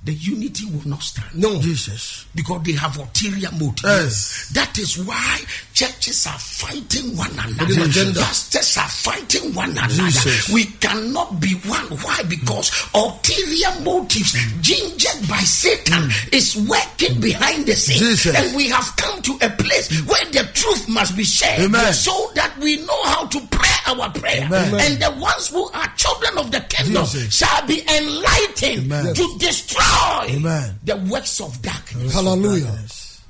the 0.03 0.13
unity 0.13 0.65
will 0.65 0.87
not 0.87 1.03
stand 1.03 1.29
No. 1.35 1.61
Jesus. 1.61 2.25
because 2.33 2.63
they 2.63 2.71
have 2.71 2.97
ulterior 2.97 3.51
motives. 3.51 3.83
Yes. 3.83 4.49
That 4.53 4.79
is 4.79 4.97
why 4.97 5.41
churches 5.73 6.25
are 6.25 6.39
fighting 6.39 7.15
one 7.15 7.29
another. 7.33 7.85
the. 7.85 8.19
Pastors 8.19 8.77
are 8.77 8.89
fighting 8.89 9.53
one 9.53 9.71
another. 9.71 9.93
Jesus. 9.93 10.49
We 10.49 10.65
cannot 10.81 11.39
be 11.39 11.53
one. 11.69 11.85
Why? 12.01 12.23
Because 12.27 12.71
ulterior 12.95 13.79
motives, 13.81 14.33
gingered 14.61 15.29
by 15.29 15.37
Satan, 15.45 16.09
mm. 16.09 16.33
is 16.33 16.57
working 16.67 17.21
behind 17.21 17.67
the 17.67 17.75
scenes. 17.75 17.99
Jesus. 17.99 18.35
And 18.35 18.55
we 18.55 18.69
have 18.69 18.95
come 18.97 19.21
to 19.21 19.37
a 19.45 19.49
place 19.51 20.01
where 20.05 20.25
the 20.31 20.49
truth 20.55 20.89
must 20.89 21.15
be 21.15 21.23
shared 21.23 21.61
Amen. 21.61 21.93
so 21.93 22.31
that 22.33 22.57
we 22.57 22.77
know 22.77 23.03
how 23.03 23.27
to 23.27 23.39
pray 23.51 23.69
our 23.85 24.09
prayer. 24.11 24.45
Amen. 24.45 24.73
And 24.81 25.01
the 25.01 25.11
ones 25.21 25.49
who 25.49 25.69
are 25.69 25.87
children 25.95 26.39
of 26.39 26.49
the 26.51 26.61
kingdom 26.61 27.05
Jesus. 27.05 27.35
shall 27.35 27.67
be 27.67 27.81
enlightened 27.81 28.91
Amen. 28.91 29.13
to 29.13 29.37
destroy 29.37 29.90
Amen. 30.29 30.79
the 30.83 30.95
works 31.11 31.41
of 31.41 31.61
darkness. 31.61 32.13
Hallelujah. 32.13 32.65
Darkness. 32.65 33.23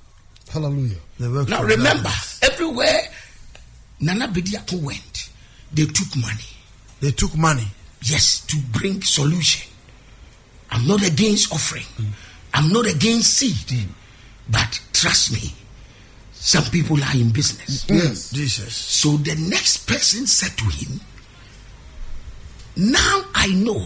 Hallelujah. 0.49 0.97
Now 1.19 1.63
remember, 1.63 2.03
darkness. 2.03 2.39
everywhere 2.43 3.01
Nana 3.99 4.27
Bediako 4.27 4.81
went, 4.81 5.29
they 5.73 5.85
took 5.85 6.15
money. 6.17 6.49
They 6.99 7.11
took 7.11 7.35
money. 7.37 7.67
Yes, 8.03 8.45
to 8.47 8.57
bring 8.77 9.01
solution. 9.03 9.71
I'm 10.71 10.87
not 10.87 11.05
against 11.07 11.53
offering. 11.53 11.83
Mm. 11.97 12.07
I'm 12.53 12.73
not 12.73 12.87
against 12.87 13.33
seed. 13.35 13.53
Mm. 13.55 13.87
But 14.49 14.81
trust 14.93 15.31
me, 15.33 15.53
some 16.31 16.63
people 16.65 17.01
are 17.03 17.15
in 17.15 17.29
business. 17.31 17.85
Mm. 17.85 17.95
Yes. 18.03 18.31
Jesus. 18.31 18.75
So 18.75 19.17
the 19.17 19.35
next 19.35 19.87
person 19.87 20.25
said 20.25 20.57
to 20.57 20.63
him, 20.65 20.99
Now 22.75 23.23
I 23.35 23.47
know 23.53 23.81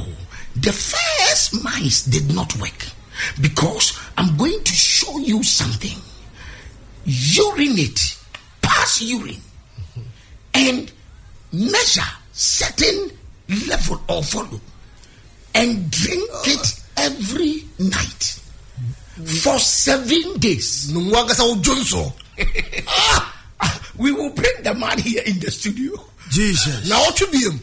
the 0.55 0.71
first 0.71 1.63
mice 1.63 2.03
did 2.05 2.33
not 2.33 2.55
work 2.57 2.87
because 3.41 3.97
I'm 4.17 4.35
going 4.37 4.63
to 4.63 4.73
show 4.73 5.17
you 5.19 5.43
something. 5.43 5.97
Urinate, 7.05 8.17
pass 8.61 9.01
urine, 9.01 9.41
and 10.53 10.91
measure 11.51 12.01
certain 12.31 13.11
level 13.67 14.01
or 14.09 14.21
volume 14.23 14.61
and 15.53 15.89
drink 15.91 16.29
it 16.45 16.79
every 16.97 17.63
night 17.79 18.39
for 19.41 19.57
seven 19.59 20.39
days. 20.39 20.91
Nungwanga. 20.91 22.13
Ah, 23.57 23.81
we 23.97 24.11
will 24.11 24.31
bring 24.31 24.51
the 24.63 24.73
man 24.73 24.99
here 24.99 25.23
in 25.25 25.39
the 25.39 25.49
studio. 25.49 25.93
Jesus. 26.29 26.89
now 26.89 26.97
Na 26.99 27.05
otu 27.05 27.25
biem. 27.31 27.57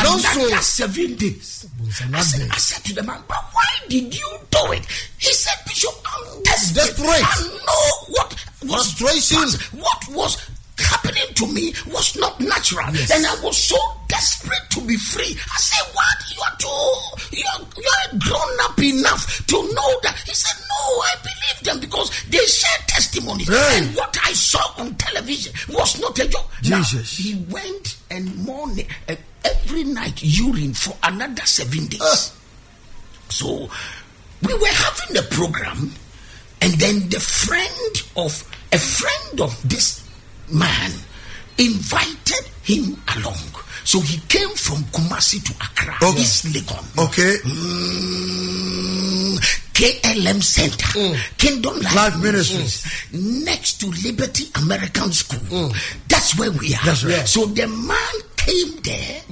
Another 0.00 0.62
seven 0.62 1.14
days. 1.16 1.66
I 2.14 2.20
said. 2.20 2.48
I 2.50 2.56
said 2.58 2.84
to 2.84 2.94
the 2.94 3.02
man, 3.02 3.20
but 3.28 3.36
why 3.52 3.64
did 3.88 4.14
you 4.14 4.38
do 4.50 4.72
it? 4.72 4.84
He 5.18 5.32
said, 5.32 5.54
Bishop, 5.66 5.94
I'm 6.04 6.42
desperate. 6.42 6.86
Desperate. 6.86 7.22
I 7.22 7.42
know 7.66 8.12
what 8.12 8.44
was 8.64 8.92
Frustration. 8.92 9.38
was- 9.42 9.72
what 9.72 10.08
was 10.10 10.36
happening 10.78 11.24
to 11.34 11.46
me 11.48 11.72
was 11.86 12.16
not 12.16 12.38
natural, 12.40 12.86
and 12.86 13.26
I 13.26 13.34
was 13.42 13.56
so 13.56 13.76
desperate 14.08 14.60
to 14.70 14.80
be 14.82 14.96
free. 14.96 15.34
I 15.34 15.58
said, 15.58 15.94
"What? 15.94 16.16
You 16.34 16.42
are 16.42 16.56
too 16.58 17.36
you 17.38 17.44
are, 17.54 17.60
you 17.76 17.90
are 18.04 18.18
grown 18.18 18.60
up 18.60 18.78
enough 18.78 19.46
to 19.46 19.56
know 19.72 20.00
that." 20.02 20.16
He 20.26 20.34
said, 20.34 20.54
"No, 20.68 21.00
I 21.00 21.14
believe 21.22 21.60
them 21.64 21.80
because 21.80 22.10
they 22.28 22.44
share 22.46 22.78
testimonies, 22.88 23.48
Hey. 23.48 23.78
and 23.78 23.96
what 23.96 24.16
I 24.22 24.34
saw 24.34 24.74
on 24.76 24.94
television 24.96 25.52
was 25.70 25.98
not 25.98 26.18
a 26.18 26.28
joke." 26.28 26.50
Now, 26.64 26.82
Jesus. 26.82 27.16
he 27.16 27.34
went 27.48 27.96
and 28.10 28.36
morning 28.44 28.86
uh, 29.08 29.16
night 30.16 30.22
urine 30.38 30.74
for 30.74 30.96
another 31.02 31.42
seven 31.44 31.86
days. 31.86 32.00
Ah. 32.02 32.32
So 33.28 33.68
we 34.42 34.54
were 34.54 34.66
having 34.66 35.16
a 35.16 35.22
program, 35.22 35.92
and 36.62 36.72
then 36.74 37.08
the 37.08 37.20
friend 37.20 38.02
of 38.16 38.32
a 38.72 38.78
friend 38.78 39.40
of 39.40 39.68
this 39.68 40.02
man 40.52 40.92
invited 41.58 42.46
him 42.62 42.96
along. 43.16 43.38
So 43.84 44.00
he 44.00 44.18
came 44.28 44.48
from 44.56 44.82
Kumasi 44.90 45.42
to 45.44 45.52
Accra, 45.62 45.96
Okay. 46.10 46.20
East 46.20 46.46
Legon. 46.46 46.84
Okay. 47.06 47.36
Mm, 47.44 49.38
KLM 49.72 50.42
Center, 50.42 51.16
Kingdom 51.38 51.78
Life, 51.80 51.94
Life 51.94 52.18
Ministries. 52.22 52.84
next 53.12 53.74
to 53.80 53.86
Liberty 54.04 54.46
American 54.56 55.12
School. 55.12 55.72
That's 56.08 56.36
where 56.36 56.50
we 56.50 56.74
are. 56.74 56.84
That's 56.84 57.04
right. 57.04 57.28
So 57.28 57.46
the 57.46 57.68
man 57.68 58.14
came 58.46 58.76
there 58.82 59.22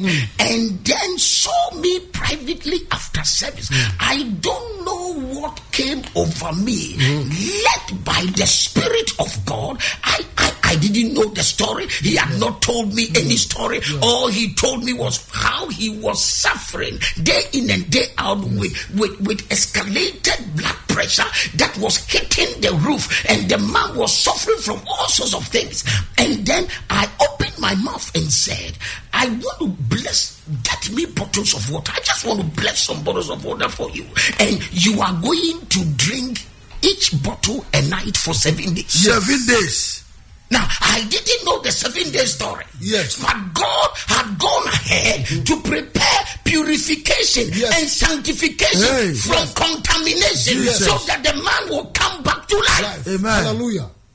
and 0.40 0.84
then 0.84 1.18
saw 1.18 1.70
me 1.76 2.00
privately 2.12 2.80
after 2.90 3.22
service. 3.24 3.70
I 4.00 4.24
don't 4.40 4.84
know 4.84 5.38
what 5.38 5.60
came 5.72 6.02
over 6.16 6.52
me, 6.52 6.96
led 6.98 8.04
by 8.04 8.26
the 8.36 8.46
Spirit 8.46 9.10
of 9.20 9.30
God. 9.46 9.80
I, 10.02 10.24
I, 10.38 10.52
I 10.64 10.76
didn't 10.76 10.94
didn't 10.94 11.14
know 11.14 11.28
the 11.34 11.42
story. 11.42 11.86
He 11.88 12.16
had 12.16 12.38
not 12.38 12.62
told 12.62 12.94
me 12.94 13.08
any 13.16 13.36
story. 13.36 13.80
All 14.02 14.28
he 14.28 14.54
told 14.54 14.84
me 14.84 14.92
was 14.92 15.28
how 15.32 15.68
he 15.68 15.90
was 15.90 16.24
suffering 16.24 16.98
day 17.22 17.42
in 17.52 17.70
and 17.70 17.90
day 17.90 18.06
out 18.18 18.38
with, 18.38 18.72
with, 18.94 19.20
with 19.20 19.48
escalated 19.48 20.56
blood 20.56 20.76
pressure 20.88 21.24
that 21.56 21.76
was 21.78 21.96
hitting 22.06 22.60
the 22.60 22.72
roof. 22.86 23.24
And 23.28 23.48
the 23.50 23.58
man 23.58 23.96
was 23.96 24.16
suffering 24.16 24.58
from 24.58 24.80
all 24.86 25.08
sorts 25.08 25.34
of 25.34 25.46
things. 25.48 25.84
And 26.18 26.46
then 26.46 26.66
I 26.88 27.08
opened 27.20 27.33
my 27.64 27.74
mouth 27.76 28.14
and 28.14 28.30
said, 28.30 28.76
I 29.14 29.26
want 29.28 29.58
to 29.60 29.68
bless, 29.88 30.42
get 30.62 30.90
me 30.92 31.06
bottles 31.06 31.54
of 31.54 31.70
water. 31.72 31.92
I 31.94 32.00
just 32.00 32.26
want 32.26 32.40
to 32.40 32.46
bless 32.60 32.80
some 32.80 33.02
bottles 33.02 33.30
of 33.30 33.42
water 33.42 33.70
for 33.70 33.88
you. 33.90 34.04
And 34.38 34.60
you 34.70 35.00
are 35.00 35.14
going 35.22 35.64
to 35.66 35.84
drink 35.96 36.44
each 36.82 37.22
bottle 37.22 37.64
a 37.72 37.80
night 37.88 38.16
for 38.18 38.34
seven 38.34 38.74
days. 38.74 38.92
Seven 38.92 39.38
days. 39.48 40.04
Now, 40.50 40.68
I 40.82 41.06
didn't 41.08 41.44
know 41.46 41.62
the 41.62 41.72
seven 41.72 42.12
day 42.12 42.26
story. 42.26 42.64
Yes. 42.80 43.16
But 43.22 43.54
God 43.54 43.88
had 44.08 44.38
gone 44.38 44.66
ahead 44.68 45.46
to 45.46 45.60
prepare 45.62 46.20
purification 46.44 47.48
Yes. 47.54 47.80
and 47.80 47.88
sanctification 47.88 48.82
Hey. 48.82 49.14
from 49.14 49.48
contamination 49.56 50.58
Jesus. 50.60 50.84
so 50.84 50.98
that 51.06 51.24
the 51.24 51.32
man 51.32 51.70
will 51.70 51.86
come 51.94 52.22
back 52.22 52.46
to 52.46 52.56
life. 52.56 52.82
Life. 52.82 53.06
Amen. 53.08 53.44
Hallelujah. 53.44 53.88